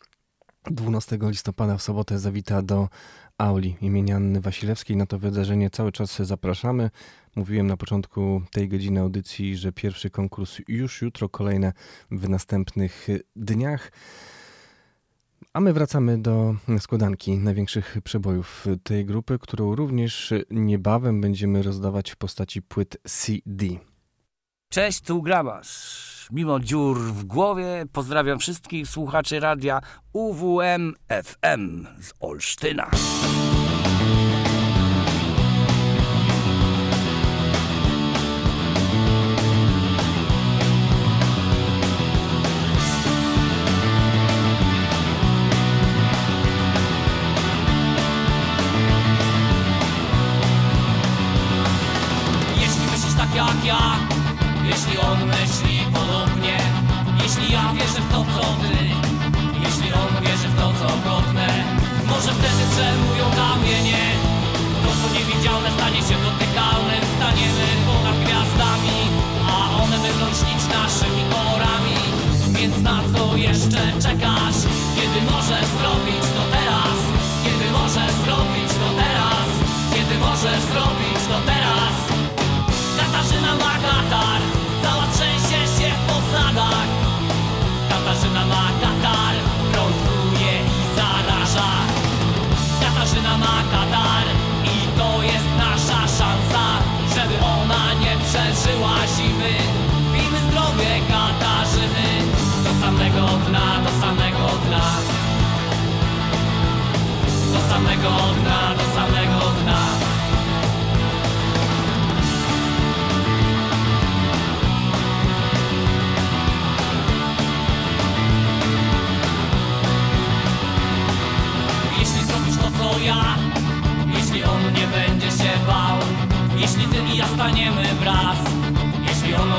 12 0.71 1.17
listopada 1.21 1.77
w 1.77 1.81
sobotę 1.81 2.19
zawita 2.19 2.61
do 2.61 2.89
Auli 3.37 3.77
imienia 3.81 4.15
Anny 4.15 4.41
Wasilewskiej. 4.41 4.97
Na 4.97 5.05
to 5.05 5.19
wydarzenie 5.19 5.69
cały 5.69 5.91
czas 5.91 6.15
zapraszamy. 6.21 6.89
Mówiłem 7.35 7.67
na 7.67 7.77
początku 7.77 8.41
tej 8.51 8.69
godziny 8.69 8.99
audycji, 8.99 9.57
że 9.57 9.71
pierwszy 9.71 10.09
konkurs 10.09 10.57
już 10.67 11.01
jutro, 11.01 11.29
kolejne 11.29 11.73
w 12.11 12.29
następnych 12.29 13.07
dniach. 13.35 13.91
A 15.53 15.59
my 15.59 15.73
wracamy 15.73 16.17
do 16.17 16.55
składanki 16.79 17.37
największych 17.37 17.97
przebojów 18.03 18.65
tej 18.83 19.05
grupy, 19.05 19.39
którą 19.39 19.75
również 19.75 20.33
niebawem 20.51 21.21
będziemy 21.21 21.63
rozdawać 21.63 22.11
w 22.11 22.15
postaci 22.15 22.61
płyt 22.61 22.97
CD. 23.03 23.65
Cześć, 24.73 25.01
tu 25.01 25.21
Grabasz. 25.21 26.27
Mimo 26.31 26.59
dziur 26.59 26.99
w 26.99 27.23
głowie 27.23 27.85
pozdrawiam 27.91 28.39
wszystkich 28.39 28.87
słuchaczy 28.87 29.39
radia 29.39 29.81
UWM 30.13 30.93
FM 31.23 31.85
z 32.01 32.13
Olsztyna. 32.19 32.91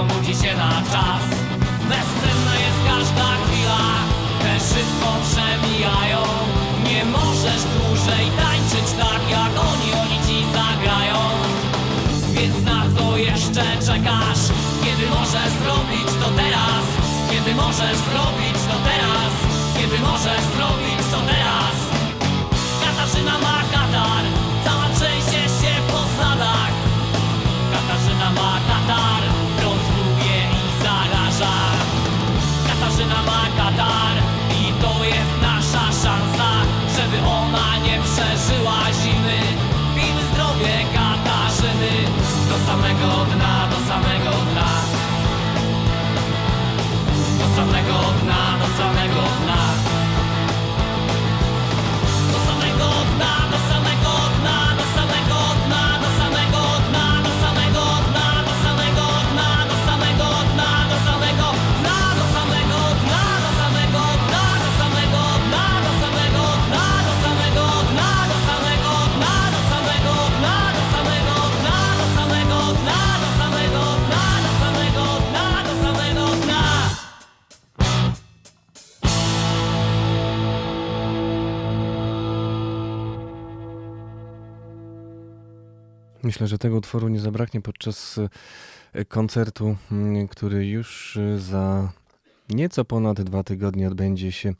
budzi 0.08 0.34
się 0.42 0.56
na 0.56 0.72
czas 0.92 1.24
Bezcenna 1.90 2.54
jest 2.64 2.80
każda 2.90 3.28
chwila 3.42 3.84
Te 4.42 4.52
szybko 4.68 5.08
przemijają 5.28 6.22
Nie 6.88 7.04
możesz 7.04 7.62
dłużej 7.74 8.26
tańczyć 8.40 8.88
tak 8.98 9.22
jak 9.30 9.52
oni 9.70 9.88
Oni 10.02 10.18
ci 10.26 10.36
zagrają 10.58 11.18
Więc 12.34 12.56
na 12.64 12.82
co 12.96 13.16
jeszcze 13.16 13.64
czekasz? 13.86 14.42
Kiedy 14.84 15.04
możesz 15.16 15.52
zrobić 15.62 16.08
to 16.20 16.28
teraz? 16.40 16.84
Kiedy 17.30 17.54
możesz 17.54 17.98
zrobić 18.08 18.58
to 18.70 18.76
teraz? 18.88 19.32
Kiedy 19.78 19.98
możesz 19.98 20.44
zrobić 20.56 20.83
Myślę, 86.24 86.46
że 86.46 86.58
tego 86.58 86.76
utworu 86.76 87.08
nie 87.08 87.20
zabraknie 87.20 87.60
podczas 87.60 88.20
e, 88.92 89.04
koncertu, 89.04 89.76
mm, 89.92 90.28
który 90.28 90.66
już 90.66 91.16
e, 91.16 91.38
za 91.38 91.92
nieco 92.48 92.84
ponad 92.84 93.22
dwa 93.22 93.44
tygodnie 93.44 93.88
odbędzie 93.88 94.32
się 94.32 94.54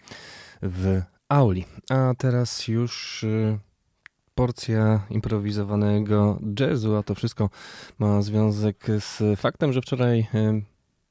w 0.62 1.02
Auli. 1.28 1.64
A 1.90 2.14
teraz 2.18 2.68
już 2.68 3.24
e, 3.24 3.58
porcja 4.34 5.06
improwizowanego 5.10 6.38
jazzu, 6.60 6.96
a 6.96 7.02
to 7.02 7.14
wszystko 7.14 7.50
ma 7.98 8.22
związek 8.22 8.86
z 9.00 9.40
faktem, 9.40 9.72
że 9.72 9.80
wczoraj 9.80 10.26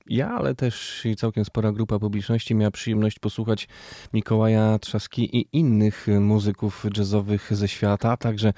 ja, 0.05 0.29
ale 0.29 0.55
też 0.55 1.07
całkiem 1.17 1.45
spora 1.45 1.71
grupa 1.71 1.99
publiczności 1.99 2.55
miała 2.55 2.71
przyjemność 2.71 3.19
posłuchać 3.19 3.67
Mikołaja 4.13 4.79
Trzaski 4.79 5.37
i 5.37 5.47
innych 5.53 6.07
muzyków 6.19 6.85
jazzowych 6.97 7.55
ze 7.55 7.67
świata, 7.67 8.11
a 8.11 8.17
także 8.17 8.53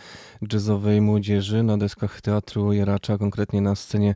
jazzowej 0.53 1.01
młodzieży 1.01 1.63
na 1.63 1.77
deskach 1.77 2.21
Teatru 2.21 2.73
Jaracza, 2.73 3.17
konkretnie 3.17 3.61
na 3.61 3.75
scenie 3.75 4.15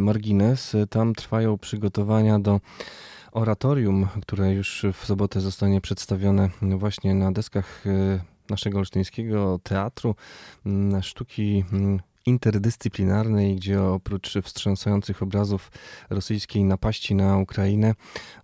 Margines. 0.00 0.76
Tam 0.90 1.14
trwają 1.14 1.58
przygotowania 1.58 2.38
do 2.38 2.60
oratorium, 3.32 4.08
które 4.22 4.52
już 4.52 4.86
w 4.92 5.06
sobotę 5.06 5.40
zostanie 5.40 5.80
przedstawione 5.80 6.50
właśnie 6.62 7.14
na 7.14 7.32
deskach 7.32 7.84
naszego 8.50 8.78
olsztyńskiego 8.78 9.60
teatru. 9.62 10.14
Sztuki 11.02 11.64
interdyscyplinarnej, 12.26 13.56
gdzie 13.56 13.82
oprócz 13.82 14.34
wstrząsających 14.42 15.22
obrazów 15.22 15.70
rosyjskiej 16.10 16.64
napaści 16.64 17.14
na 17.14 17.38
Ukrainę, 17.38 17.94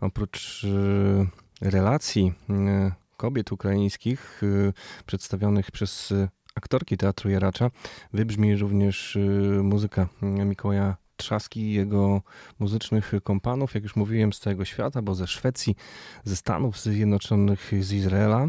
oprócz 0.01 0.65
e, 0.65 1.71
relacji 1.71 2.33
e, 2.51 2.93
kobiet 3.17 3.53
ukraińskich 3.53 4.41
e, 4.43 4.73
przedstawionych 5.07 5.71
przez 5.71 6.15
aktorki 6.55 6.97
Teatru 6.97 7.31
Jaracza, 7.31 7.71
wybrzmi 8.13 8.57
również 8.57 9.19
muzyka 9.63 10.09
Mikołaja 10.23 10.97
Trzaski 11.17 11.61
i 11.61 11.73
jego 11.73 12.23
muzycznych 12.59 13.13
kompanów, 13.25 13.75
jak 13.75 13.83
już 13.83 13.97
mówiłem, 13.97 14.33
z 14.33 14.41
całego 14.41 14.65
świata, 14.65 15.03
bo 15.03 15.15
ze 15.15 15.27
Szwecji, 15.27 15.77
ze 16.25 16.37
Stanów 16.37 16.81
Zjednoczonych, 16.81 17.71
z 17.81 17.93
Izraela, 17.93 18.49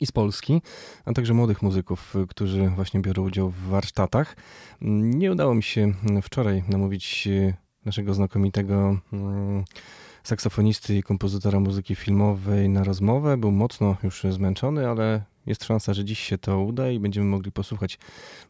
i 0.00 0.06
z 0.06 0.12
Polski, 0.12 0.62
a 1.04 1.12
także 1.12 1.34
młodych 1.34 1.62
muzyków, 1.62 2.14
którzy 2.28 2.68
właśnie 2.68 3.00
biorą 3.00 3.22
udział 3.22 3.50
w 3.50 3.58
warsztatach. 3.58 4.36
Nie 4.80 5.32
udało 5.32 5.54
mi 5.54 5.62
się 5.62 5.94
wczoraj 6.22 6.64
namówić 6.68 7.28
naszego 7.84 8.14
znakomitego 8.14 8.98
mm, 9.12 9.64
saksofonisty 10.22 10.96
i 10.96 11.02
kompozytora 11.02 11.60
muzyki 11.60 11.94
filmowej 11.94 12.68
na 12.68 12.84
rozmowę. 12.84 13.36
Był 13.36 13.52
mocno 13.52 13.96
już 14.02 14.22
zmęczony, 14.30 14.88
ale 14.88 15.22
jest 15.46 15.64
szansa, 15.64 15.94
że 15.94 16.04
dziś 16.04 16.18
się 16.18 16.38
to 16.38 16.60
uda 16.60 16.90
i 16.90 17.00
będziemy 17.00 17.26
mogli 17.26 17.52
posłuchać 17.52 17.98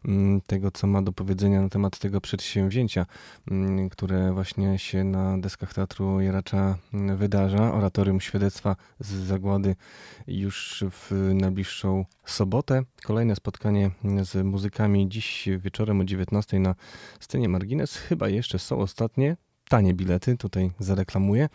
mm, 0.05 0.41
tego, 0.41 0.71
co 0.71 0.87
ma 0.87 1.01
do 1.01 1.11
powiedzenia 1.11 1.61
na 1.61 1.69
temat 1.69 1.99
tego 1.99 2.21
przedsięwzięcia, 2.21 3.05
mm, 3.51 3.89
które 3.89 4.33
właśnie 4.33 4.79
się 4.79 5.03
na 5.03 5.37
deskach 5.37 5.73
Teatru 5.73 6.21
Jaracza 6.21 6.77
mm, 6.93 7.17
wydarza. 7.17 7.73
Oratorium 7.73 8.21
Świadectwa 8.21 8.75
z 8.99 9.07
Zagłady 9.07 9.75
już 10.27 10.83
w 10.91 11.31
najbliższą 11.33 12.05
sobotę. 12.25 12.83
Kolejne 13.03 13.35
spotkanie 13.35 13.91
z 14.21 14.45
muzykami 14.45 15.09
dziś 15.09 15.49
wieczorem 15.57 16.01
o 16.01 16.03
19 16.03 16.59
na 16.59 16.75
scenie 17.19 17.49
Margines. 17.49 17.95
Chyba 17.97 18.29
jeszcze 18.29 18.59
są 18.59 18.79
ostatnie, 18.79 19.37
tanie 19.69 19.93
bilety, 19.93 20.37
tutaj 20.37 20.71
zareklamuję. 20.79 21.49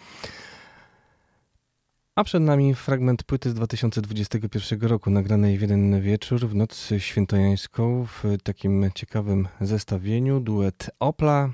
A 2.17 2.25
przed 2.25 2.43
nami 2.43 2.75
fragment 2.75 3.23
płyty 3.23 3.51
z 3.51 3.55
2021 3.55 4.81
roku, 4.81 5.11
nagranej 5.11 5.59
w 5.59 5.61
jeden 5.61 6.01
wieczór 6.01 6.49
w 6.49 6.55
noc 6.55 6.91
świętojańską 6.99 8.07
w 8.07 8.25
takim 8.43 8.91
ciekawym 8.95 9.49
zestawieniu. 9.61 10.41
Duet 10.41 10.91
Opla, 11.01 11.51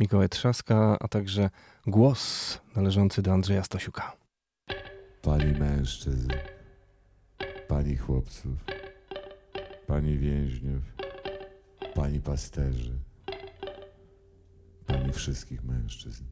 Mikołaj 0.00 0.28
Trzaska, 0.28 0.96
a 1.00 1.08
także 1.08 1.50
głos 1.86 2.58
należący 2.76 3.22
do 3.22 3.32
Andrzeja 3.32 3.64
Stasiuka. 3.64 4.12
Pani 5.22 5.52
mężczyzn, 5.52 6.30
pani 7.68 7.96
chłopców, 7.96 8.58
pani 9.86 10.18
więźniów, 10.18 10.82
pani 11.94 12.20
pasterzy, 12.20 12.98
pani 14.86 15.12
wszystkich 15.12 15.64
mężczyzn, 15.64 16.24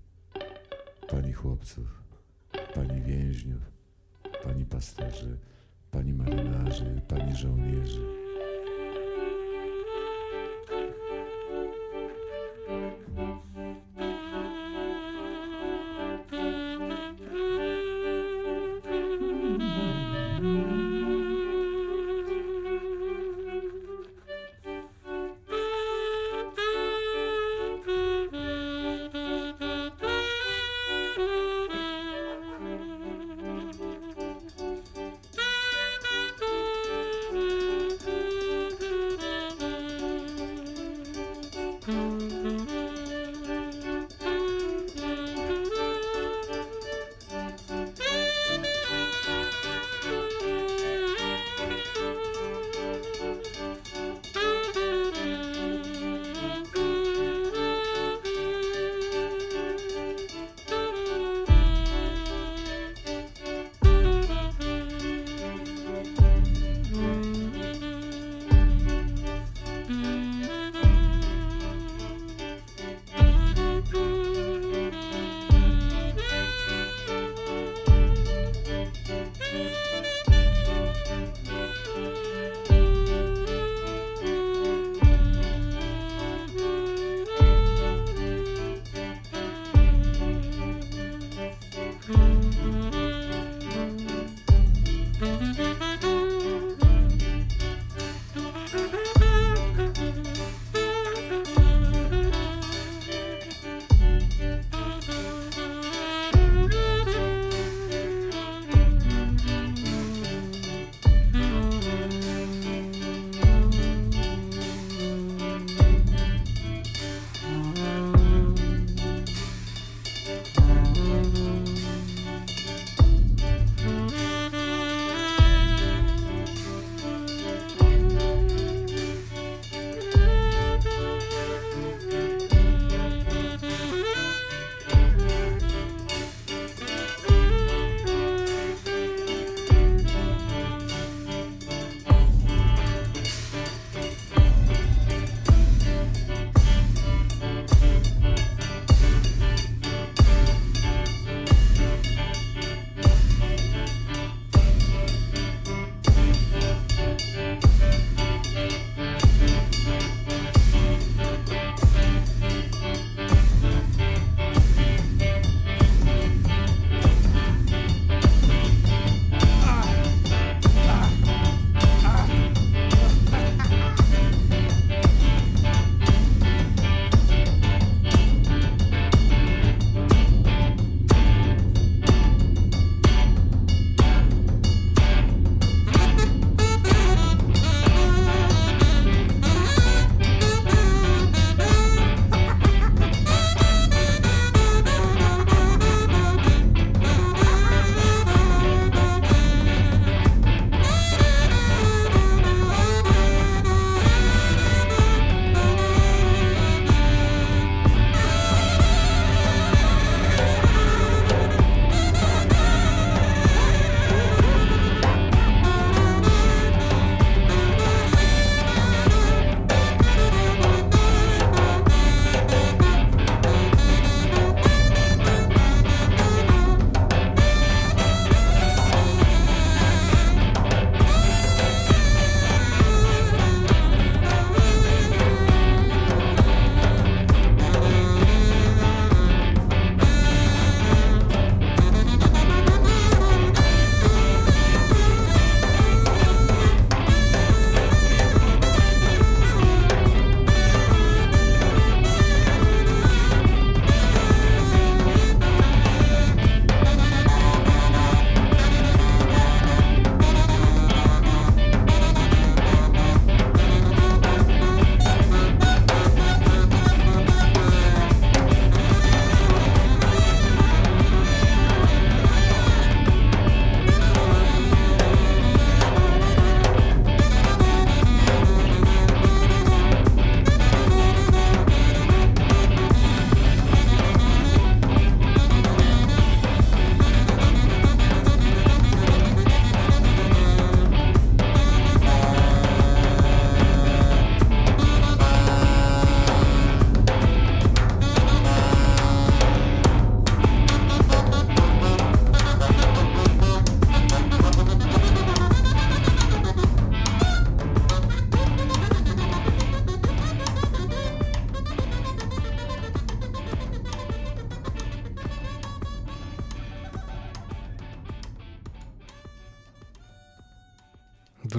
pani 1.09 1.33
chłopców 1.33 1.98
pani 2.75 3.03
więźniów, 3.03 3.73
pani 4.45 4.65
pasterzy, 4.65 5.39
pani 5.91 6.13
marynarzy, 6.13 7.01
pani 7.09 7.37
żołnierzy. 7.37 8.18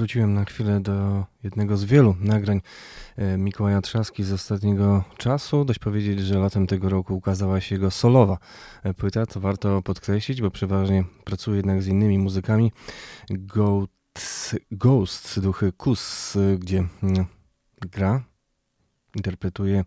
Wróciłem 0.10 0.34
na 0.34 0.46
chwilę 0.46 0.80
do 0.80 1.26
jednego 1.44 1.78
z 1.78 1.84
wielu 1.84 2.16
nagrań 2.20 2.62
e, 3.18 3.38
Mikołaja 3.38 3.82
Trzaski 3.82 4.24
z 4.24 4.32
ostatniego 4.32 5.04
czasu. 5.18 5.66
Dość 5.66 5.80
powiedzieć, 5.80 6.20
że 6.20 6.40
latem 6.40 6.68
tego 6.68 6.90
roku 6.90 7.16
ukazała 7.16 7.62
się 7.62 7.76
jego 7.76 7.92
solowa 7.92 8.38
e, 8.84 8.94
płyta, 8.94 9.26
to 9.26 9.40
warto 9.40 9.82
podkreślić, 9.82 10.42
bo 10.42 10.52
przeważnie 10.52 11.04
pracuje 11.24 11.58
jednak 11.58 11.84
z 11.84 11.88
innymi 11.88 12.20
muzykami. 12.20 12.72
Ghost, 13.30 14.56
Ghost 14.72 15.40
duchy 15.40 15.72
Kus, 15.72 16.38
gdzie 16.60 16.88
mm, 17.04 17.26
gra 17.82 18.24
interpretuje 19.16 19.84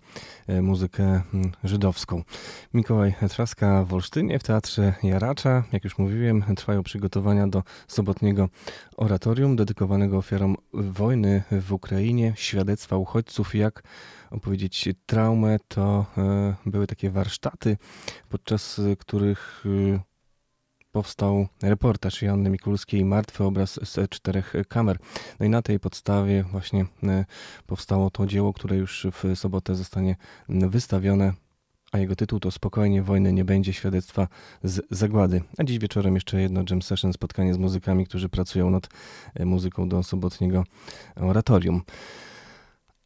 e, 0.46 0.62
muzykę 0.62 1.22
mm, 1.34 1.52
żydowską. 1.64 2.22
Mikołaj 2.74 3.14
Trzaska 3.28 3.84
w 3.84 3.94
Olsztynie 3.94 4.38
w 4.38 4.42
Teatrze 4.42 4.94
Jaracza. 5.02 5.64
Jak 5.72 5.84
już 5.84 5.98
mówiłem, 5.98 6.44
trwają 6.56 6.82
przygotowania 6.82 7.46
do 7.48 7.62
sobotniego 7.88 8.48
oratorium 8.96 9.56
dedykowanego 9.56 10.18
ofiarom 10.18 10.56
wojny 10.72 11.42
w 11.50 11.72
Ukrainie, 11.72 12.32
świadectwa 12.36 12.96
uchodźców, 12.96 13.54
jak 13.54 13.82
opowiedzieć 14.30 14.88
traumę. 15.06 15.56
To 15.68 16.06
e, 16.18 16.54
były 16.66 16.86
takie 16.86 17.10
warsztaty, 17.10 17.76
podczas 18.28 18.80
których 18.98 19.64
e, 19.96 20.11
powstał 20.92 21.46
reportaż 21.62 22.22
Joanny 22.22 22.50
Mikulskiej 22.50 23.04
Martwy 23.04 23.44
obraz 23.44 23.80
z 23.82 24.10
czterech 24.10 24.54
kamer. 24.68 24.98
No 25.40 25.46
i 25.46 25.48
na 25.48 25.62
tej 25.62 25.80
podstawie 25.80 26.42
właśnie 26.42 26.86
e, 27.02 27.24
powstało 27.66 28.10
to 28.10 28.26
dzieło, 28.26 28.52
które 28.52 28.76
już 28.76 29.06
w 29.12 29.38
sobotę 29.38 29.74
zostanie 29.74 30.16
wystawione 30.48 31.32
a 31.92 31.98
jego 31.98 32.16
tytuł 32.16 32.40
to 32.40 32.50
Spokojnie, 32.50 33.02
wojny 33.02 33.32
nie 33.32 33.44
będzie, 33.44 33.72
świadectwa 33.72 34.28
z 34.64 34.86
zagłady. 34.90 35.42
A 35.58 35.64
dziś 35.64 35.78
wieczorem 35.78 36.14
jeszcze 36.14 36.40
jedno 36.40 36.64
jam 36.70 36.82
session, 36.82 37.12
spotkanie 37.12 37.54
z 37.54 37.58
muzykami, 37.58 38.06
którzy 38.06 38.28
pracują 38.28 38.70
nad 38.70 38.88
e, 39.34 39.44
muzyką 39.44 39.88
do 39.88 40.02
sobotniego 40.02 40.64
oratorium. 41.16 41.82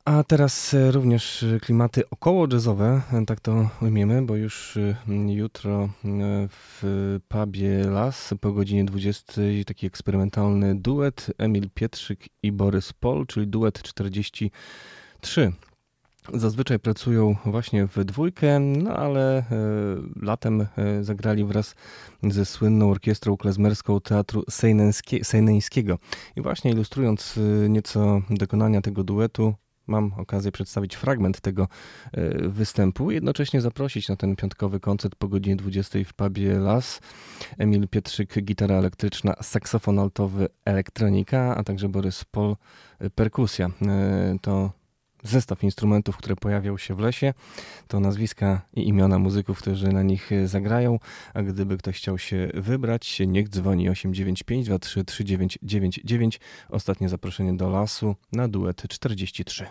A 0.06 0.24
teraz 0.24 0.74
e, 0.74 0.90
również 0.90 1.42
e, 1.42 1.60
klimaty 1.60 2.10
około 2.10 2.46
jazzowe, 2.52 3.02
e, 3.12 3.26
tak 3.26 3.40
to 3.40 3.68
ujmiemy, 3.82 4.22
bo 4.22 4.36
już 4.36 4.78
jutro 5.28 5.88
w 6.48 7.18
pubie 7.28 7.84
Las 7.84 8.34
po 8.40 8.52
godzinie 8.52 8.84
20 8.84 9.32
taki 9.66 9.86
eksperymentalny 9.86 10.74
duet 10.74 11.26
Emil 11.38 11.70
Pietrzyk 11.74 12.20
i 12.42 12.52
Borys 12.52 12.92
Pol, 12.92 13.26
czyli 13.26 13.46
duet 13.46 13.82
43. 13.82 15.52
Zazwyczaj 16.34 16.78
pracują 16.78 17.36
właśnie 17.44 17.86
w 17.86 18.04
dwójkę, 18.04 18.60
no 18.60 18.96
ale 18.96 19.44
latem 20.22 20.66
zagrali 21.00 21.44
wraz 21.44 21.74
ze 22.22 22.44
słynną 22.44 22.90
orkiestrą 22.90 23.36
klezmerską 23.36 24.00
Teatru 24.00 24.44
Sejneńskiego. 25.22 25.98
I 26.36 26.42
właśnie 26.42 26.70
ilustrując 26.70 27.38
nieco 27.68 28.22
dokonania 28.30 28.80
tego 28.80 29.04
duetu, 29.04 29.54
mam 29.86 30.12
okazję 30.16 30.52
przedstawić 30.52 30.94
fragment 30.94 31.40
tego 31.40 31.68
e, 32.12 32.48
występu, 32.48 33.10
jednocześnie 33.10 33.60
zaprosić 33.60 34.08
na 34.08 34.16
ten 34.16 34.36
piątkowy 34.36 34.80
koncert 34.80 35.14
po 35.14 35.28
godzinie 35.28 35.56
20 35.56 35.98
w 36.06 36.14
pubie 36.14 36.58
Las. 36.58 37.00
Emil 37.58 37.88
Pietrzyk, 37.88 38.42
gitara 38.42 38.74
elektryczna, 38.74 39.34
saksofon 39.42 39.98
altowy, 39.98 40.48
elektronika, 40.64 41.56
a 41.56 41.64
także 41.64 41.88
Borys 41.88 42.24
Pol, 42.24 42.56
e, 42.98 43.10
perkusja. 43.10 43.70
E, 43.86 44.36
to 44.42 44.72
zestaw 45.28 45.64
instrumentów, 45.64 46.16
które 46.16 46.36
pojawią 46.36 46.76
się 46.76 46.94
w 46.94 46.98
lesie. 46.98 47.34
To 47.88 48.00
nazwiska 48.00 48.60
i 48.74 48.88
imiona 48.88 49.18
muzyków, 49.18 49.58
którzy 49.58 49.88
na 49.88 50.02
nich 50.02 50.30
zagrają. 50.44 50.98
A 51.34 51.42
gdyby 51.42 51.78
ktoś 51.78 51.96
chciał 51.96 52.18
się 52.18 52.50
wybrać, 52.54 53.20
niech 53.26 53.48
dzwoni 53.48 53.88
895 53.88 54.66
23 54.66 55.04
3999. 55.04 56.40
Ostatnie 56.68 57.08
zaproszenie 57.08 57.56
do 57.56 57.70
lasu 57.70 58.16
na 58.32 58.48
duet 58.48 58.82
43. 58.88 59.66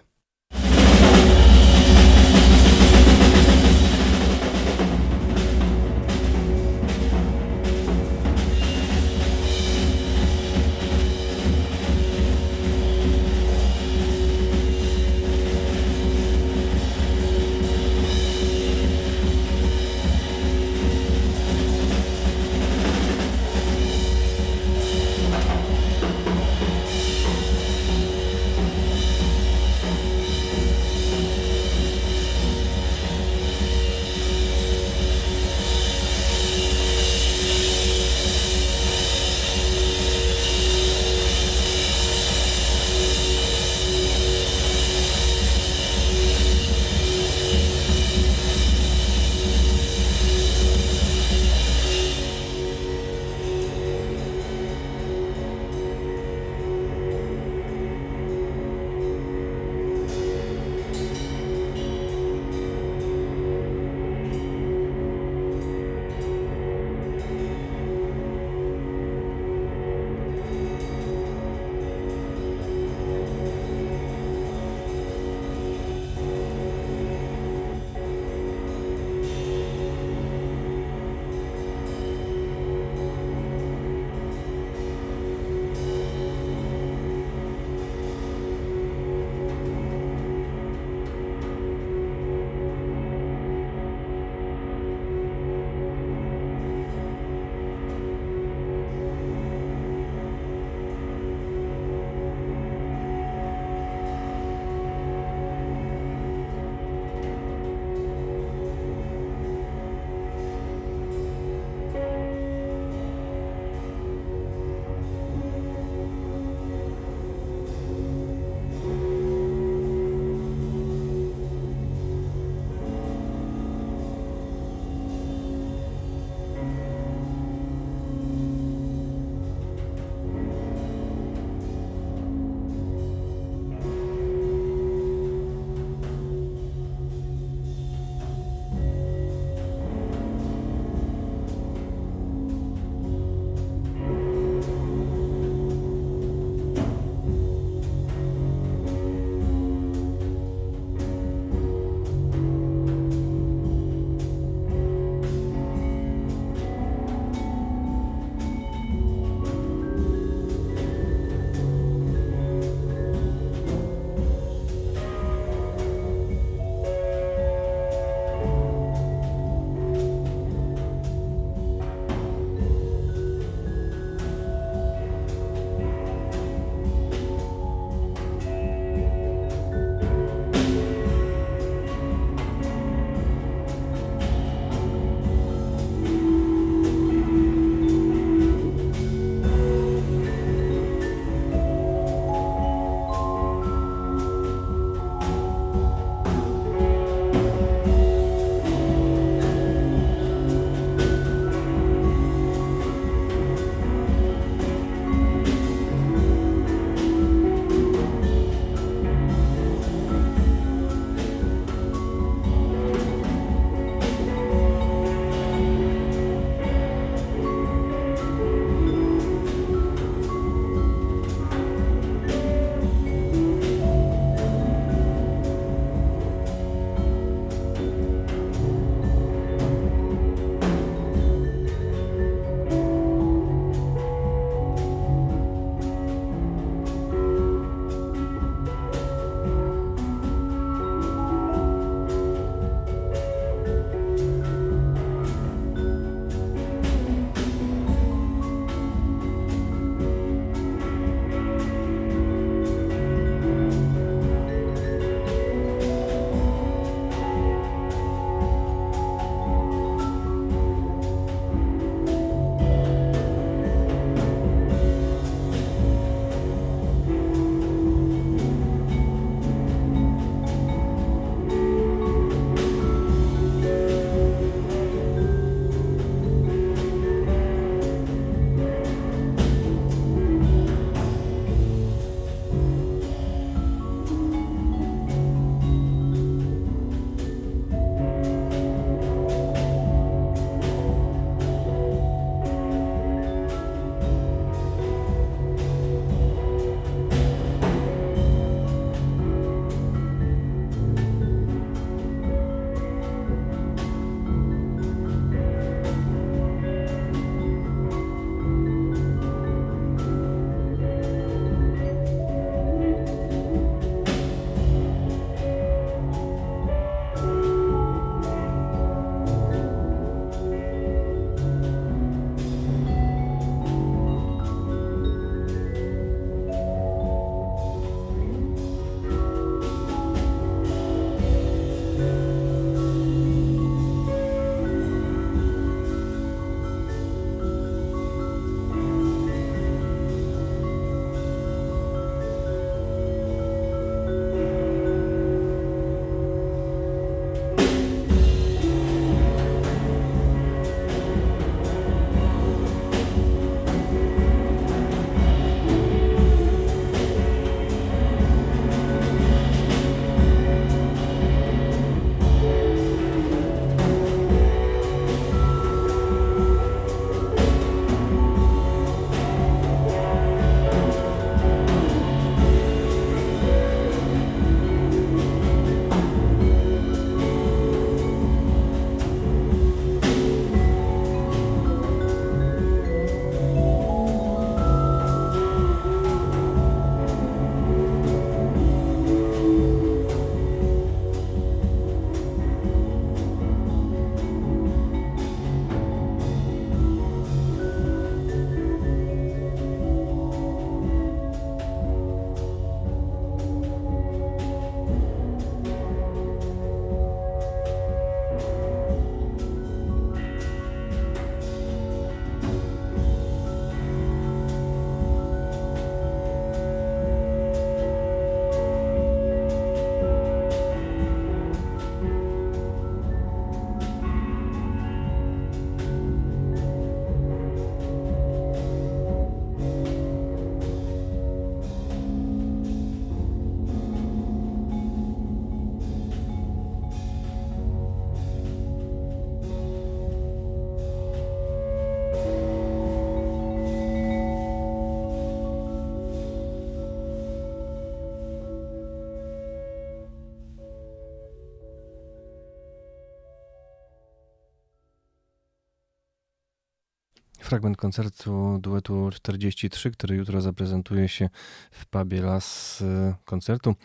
fragment 457.55 457.77
koncertu 457.77 458.57
duetu 458.61 459.09
43, 459.13 459.91
który 459.91 460.15
jutro 460.15 460.41
zaprezentuje 460.41 461.07
się 461.09 461.29
w 461.71 461.85
pubie 461.85 462.21
Las 462.21 462.83
koncertu 463.25 463.75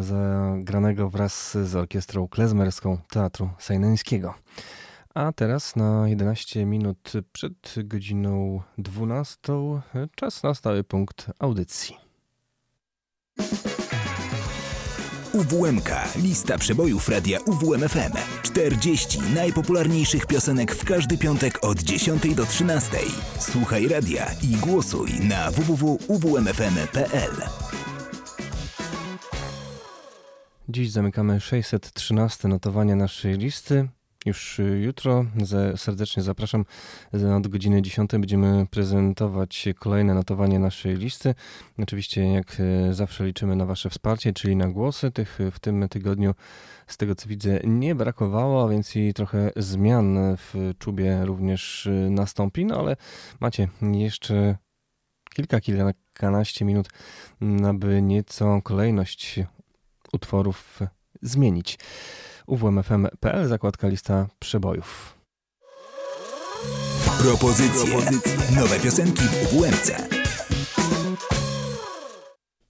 zagranego 0.00 1.10
wraz 1.10 1.56
z 1.64 1.76
orkiestrą 1.76 2.28
klezmerską 2.28 2.98
Teatru 3.10 3.50
Sejneńskiego. 3.58 4.34
A 5.14 5.32
teraz 5.32 5.76
na 5.76 6.08
11 6.08 6.66
minut 6.66 7.12
przed 7.32 7.74
godziną 7.84 8.62
12 8.78 9.38
czas 10.14 10.42
na 10.42 10.54
stały 10.54 10.84
punkt 10.84 11.26
audycji. 11.38 11.96
UWMK. 15.38 15.90
Lista 16.16 16.58
przebojów 16.58 17.08
radia 17.08 17.38
UWMFM. 17.40 18.12
40 18.42 19.18
najpopularniejszych 19.34 20.26
piosenek 20.26 20.74
w 20.74 20.84
każdy 20.84 21.18
piątek 21.18 21.58
od 21.64 21.82
10 21.82 22.34
do 22.34 22.46
13. 22.46 22.90
Słuchaj 23.38 23.88
radia 23.88 24.26
i 24.42 24.56
głosuj 24.56 25.10
na 25.20 25.50
www.uwmfm.pl. 25.50 27.30
Dziś 30.68 30.90
zamykamy 30.90 31.40
613 31.40 32.48
notowania 32.48 32.96
naszej 32.96 33.38
listy. 33.38 33.88
Już 34.28 34.60
jutro 34.80 35.24
serdecznie 35.76 36.22
zapraszam. 36.22 36.64
Od 37.36 37.48
godziny 37.48 37.82
10 37.82 38.10
będziemy 38.10 38.66
prezentować 38.70 39.68
kolejne 39.78 40.14
notowanie 40.14 40.58
naszej 40.58 40.96
listy. 40.96 41.34
Oczywiście, 41.78 42.32
jak 42.32 42.56
zawsze, 42.90 43.24
liczymy 43.24 43.56
na 43.56 43.66
Wasze 43.66 43.90
wsparcie, 43.90 44.32
czyli 44.32 44.56
na 44.56 44.68
głosy. 44.68 45.10
Tych 45.10 45.38
w 45.52 45.58
tym 45.58 45.88
tygodniu, 45.88 46.34
z 46.86 46.96
tego 46.96 47.14
co 47.14 47.28
widzę, 47.28 47.60
nie 47.64 47.94
brakowało, 47.94 48.64
a 48.64 48.68
więc 48.68 48.96
i 48.96 49.14
trochę 49.14 49.50
zmian 49.56 50.36
w 50.36 50.72
czubie 50.78 51.24
również 51.24 51.88
nastąpi. 52.10 52.64
No 52.64 52.78
ale 52.78 52.96
macie 53.40 53.68
jeszcze 53.82 54.56
kilka, 55.34 55.60
kilkanaście 55.60 56.64
minut, 56.64 56.88
aby 57.66 58.02
nieco 58.02 58.62
kolejność 58.62 59.40
utworów 60.12 60.78
zmienić. 61.22 61.78
uwmfm.pl, 62.48 63.48
zakładka 63.48 63.88
lista 63.88 64.26
przebojów. 64.38 65.18
Propozycje. 67.18 67.96
Nowe 68.56 68.80
piosenki 68.80 69.22
w 69.22 69.54
UWMC. 69.54 69.92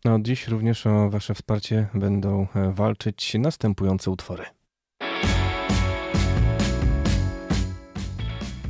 No, 0.05 0.19
dziś 0.21 0.49
również 0.49 0.87
o 0.87 1.11
Wasze 1.11 1.35
wsparcie 1.35 1.87
będą 1.95 2.47
walczyć 2.75 3.35
następujące 3.39 4.11
utwory. 4.11 4.45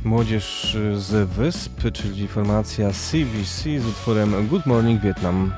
Młodzież 0.03 0.77
z 0.95 1.29
Wysp, 1.29 1.91
czyli 1.93 2.27
formacja 2.27 2.91
CVC 2.91 3.79
z 3.79 3.85
utworem 3.85 4.47
Good 4.47 4.65
Morning 4.65 5.01
Vietnam. 5.01 5.53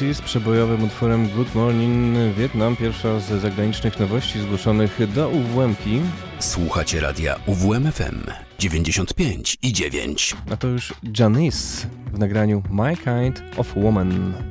CBC 0.00 0.14
z 0.14 0.22
przebojowym 0.22 0.84
utworem 0.84 1.28
Good 1.28 1.54
Morning 1.54 2.34
Vietnam, 2.36 2.76
pierwsza 2.76 3.20
z 3.20 3.42
zagranicznych 3.42 4.00
nowości 4.00 4.40
zgłoszonych 4.40 5.12
do 5.14 5.28
UWM-ki. 5.28 6.00
Słuchacie 6.38 7.00
radia 7.00 7.36
UWM-FM 7.46 8.30
95 8.58 9.58
i 9.62 9.72
9. 9.72 10.36
A 10.52 10.56
to 10.56 10.68
już 10.68 10.94
Janice 11.18 11.86
w 12.12 12.18
nagraniu 12.18 12.62
My 12.70 12.96
Kind 12.96 13.42
of 13.56 13.76
Woman. 13.76 14.49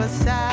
beside 0.00 0.49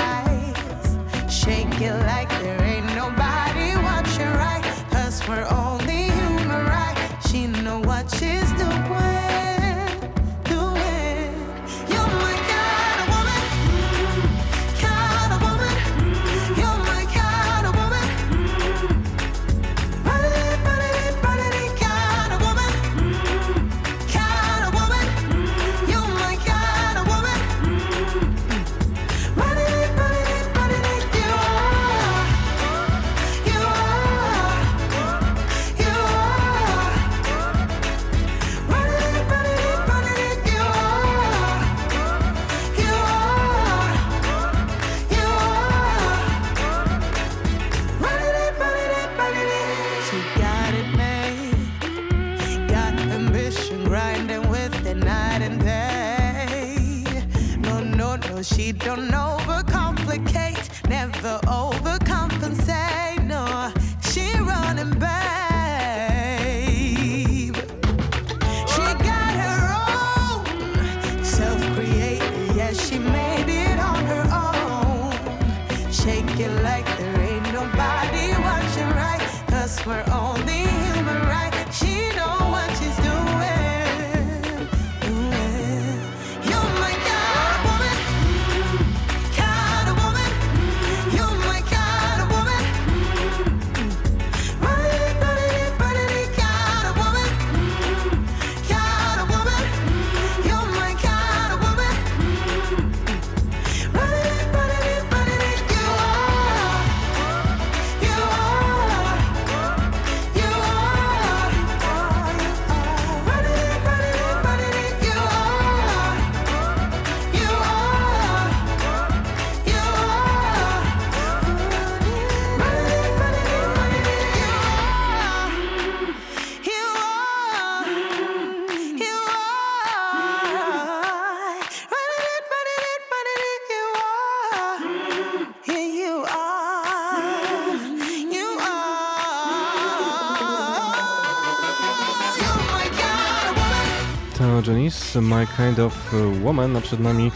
My 145.37 145.47
Kind 145.47 145.79
of 145.79 146.13
Woman, 146.43 146.75
a 146.75 146.81
przed 146.81 146.99
nami 146.99 147.31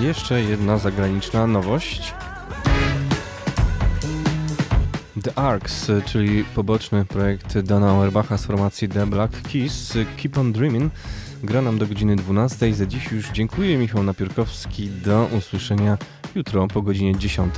jeszcze 0.00 0.42
jedna 0.42 0.78
zagraniczna 0.78 1.46
nowość. 1.46 2.14
The 5.22 5.38
Arcs, 5.38 5.90
czyli 6.06 6.44
poboczny 6.44 7.04
projekt 7.04 7.58
Dana 7.58 7.90
Auerbacha 7.90 8.38
z 8.38 8.46
formacji 8.46 8.88
The 8.88 9.06
Black 9.06 9.42
Keys, 9.52 9.98
Keep 10.16 10.38
on 10.38 10.52
Dreaming, 10.52 10.92
gra 11.42 11.62
nam 11.62 11.78
do 11.78 11.86
godziny 11.86 12.16
12. 12.16 12.74
Za 12.74 12.86
dziś 12.86 13.12
już 13.12 13.30
dziękuję, 13.30 13.78
Michał 13.78 14.02
Napiórkowski. 14.02 14.88
Do 14.88 15.28
usłyszenia 15.38 15.98
jutro 16.34 16.68
po 16.68 16.82
godzinie 16.82 17.18
10. 17.18 17.54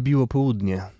Wybiło 0.00 0.26
południe. 0.26 0.99